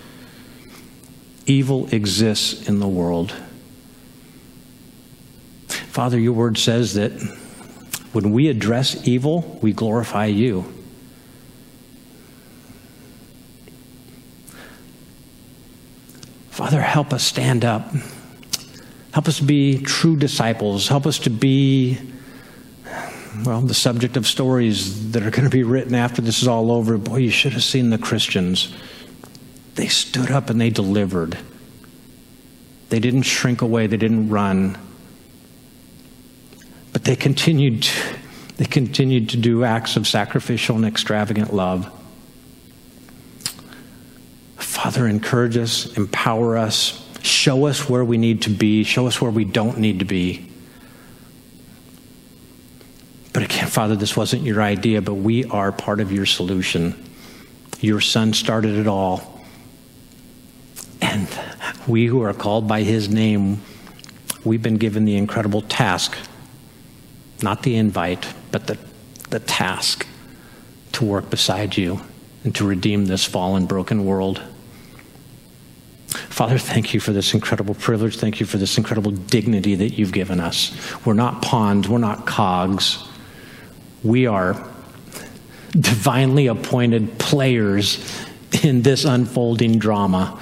Evil 1.45 1.87
exists 1.93 2.67
in 2.67 2.81
the 2.81 2.89
world. 2.89 3.35
Father, 5.97 6.21
your 6.21 6.35
word 6.35 6.59
says 6.59 6.93
that 6.93 7.11
when 8.13 8.31
we 8.31 8.49
address 8.49 9.09
evil, 9.09 9.59
we 9.63 9.73
glorify 9.73 10.27
you. 10.27 10.71
Father, 16.51 16.83
help 16.83 17.15
us 17.15 17.25
stand 17.25 17.65
up. 17.65 17.91
Help 19.13 19.27
us 19.27 19.41
be 19.41 19.79
true 19.79 20.17
disciples. 20.17 20.87
Help 20.87 21.07
us 21.07 21.19
to 21.21 21.31
be, 21.31 21.99
well, 23.47 23.63
the 23.63 23.73
subject 23.73 24.19
of 24.19 24.27
stories 24.27 25.13
that 25.13 25.23
are 25.23 25.31
going 25.31 25.45
to 25.45 25.51
be 25.51 25.63
written 25.63 25.95
after 25.95 26.21
this 26.21 26.43
is 26.43 26.47
all 26.47 26.71
over. 26.73 26.99
Boy, 26.99 27.17
you 27.17 27.31
should 27.31 27.55
have 27.55 27.65
seen 27.65 27.89
the 27.89 27.97
Christians. 27.97 28.71
They 29.77 29.89
stood 29.89 30.31
up 30.31 30.51
and 30.51 30.61
they 30.61 30.69
delivered. 30.69 31.39
They 32.91 33.01
didn't 33.01 33.23
shrink 33.23 33.63
away, 33.63 33.87
they 33.87 33.97
didn't 33.97 34.29
run. 34.29 34.77
They 37.07 37.15
continued, 37.15 37.89
they 38.57 38.65
continued 38.65 39.29
to 39.29 39.37
do 39.37 39.63
acts 39.63 39.97
of 39.97 40.09
sacrificial 40.09 40.75
and 40.75 40.85
extravagant 40.85 41.55
love. 41.55 41.89
Father, 44.57 45.07
encourage 45.07 45.57
us, 45.57 45.97
empower 45.97 46.57
us, 46.57 47.07
show 47.23 47.67
us 47.67 47.89
where 47.89 48.05
we 48.05 48.19
need 48.19 48.43
to 48.43 48.51
be, 48.51 48.83
show 48.83 49.07
us 49.07 49.21
where 49.21 49.31
we 49.31 49.45
don't 49.45 49.79
need 49.79 50.01
to 50.01 50.05
be. 50.05 50.51
But 53.33 53.45
again, 53.45 53.69
Father, 53.69 53.95
this 53.95 54.17
wasn't 54.17 54.43
your 54.43 54.61
idea, 54.61 55.01
but 55.01 55.15
we 55.15 55.45
are 55.45 55.71
part 55.71 56.01
of 56.01 56.11
your 56.11 56.27
solution. 56.27 57.01
Your 57.81 58.01
Son 58.01 58.33
started 58.33 58.79
it 58.79 58.89
all. 58.89 59.45
And 61.01 61.29
we 61.87 62.07
who 62.07 62.23
are 62.23 62.35
called 62.35 62.67
by 62.67 62.83
his 62.83 63.09
name, 63.09 63.61
we've 64.43 64.63
been 64.63 64.79
given 64.79 65.05
the 65.05 65.15
incredible 65.15 65.63
task 65.63 66.17
not 67.43 67.63
the 67.63 67.77
invite, 67.77 68.27
but 68.51 68.67
the, 68.67 68.79
the 69.31 69.41
task 69.41 70.07
to 70.93 71.05
work 71.05 71.29
beside 71.31 71.77
you 71.77 72.01
and 72.45 72.55
to 72.55 72.67
redeem 72.67 73.07
this 73.07 73.25
fallen, 73.25 73.67
broken 73.67 74.05
world. 74.05 74.41
Father, 76.09 76.59
thank 76.59 76.95
you 76.95 77.01
for 77.01 77.13
this 77.13 77.35
incredible 77.35 77.75
privilege. 77.75 78.17
Thank 78.17 78.41
you 78.41 78.47
for 78.47 78.59
this 78.59 78.79
incredible 78.79 79.11
dignity 79.11 79.75
that 79.75 79.99
you've 79.99 80.13
given 80.13 80.41
us. 80.41 80.73
We're 81.05 81.15
not 81.15 81.43
pawns, 81.43 81.89
we're 81.89 81.99
not 81.99 82.27
cogs. 82.27 83.05
We 84.03 84.27
are 84.27 84.67
divinely 85.73 86.47
appointed 86.47 87.19
players 87.19 87.99
in 88.63 88.83
this 88.83 89.05
unfolding 89.05 89.79
drama. 89.79 90.41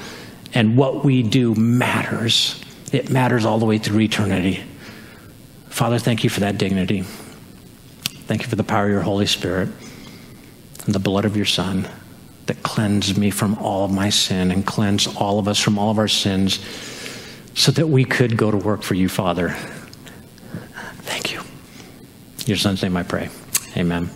And 0.52 0.76
what 0.76 1.04
we 1.04 1.22
do 1.22 1.54
matters. 1.54 2.60
It 2.92 3.10
matters 3.10 3.44
all 3.44 3.58
the 3.58 3.66
way 3.66 3.78
through 3.78 4.00
eternity. 4.00 4.62
Father, 5.74 5.98
thank 5.98 6.22
you 6.22 6.30
for 6.30 6.38
that 6.38 6.56
dignity. 6.56 7.00
Thank 7.00 8.42
you 8.42 8.48
for 8.48 8.54
the 8.54 8.62
power 8.62 8.84
of 8.84 8.92
your 8.92 9.00
Holy 9.00 9.26
Spirit 9.26 9.70
and 10.84 10.94
the 10.94 11.00
blood 11.00 11.24
of 11.24 11.36
your 11.36 11.46
Son 11.46 11.88
that 12.46 12.62
cleansed 12.62 13.18
me 13.18 13.28
from 13.30 13.56
all 13.58 13.84
of 13.84 13.90
my 13.90 14.08
sin 14.08 14.52
and 14.52 14.64
cleansed 14.64 15.16
all 15.16 15.40
of 15.40 15.48
us 15.48 15.58
from 15.58 15.76
all 15.76 15.90
of 15.90 15.98
our 15.98 16.06
sins 16.06 16.60
so 17.54 17.72
that 17.72 17.88
we 17.88 18.04
could 18.04 18.36
go 18.36 18.52
to 18.52 18.56
work 18.56 18.82
for 18.82 18.94
you, 18.94 19.08
Father. 19.08 19.50
Thank 21.02 21.32
you. 21.32 21.40
In 21.40 22.46
your 22.46 22.56
son's 22.56 22.80
name 22.80 22.96
I 22.96 23.02
pray. 23.02 23.28
Amen. 23.76 24.08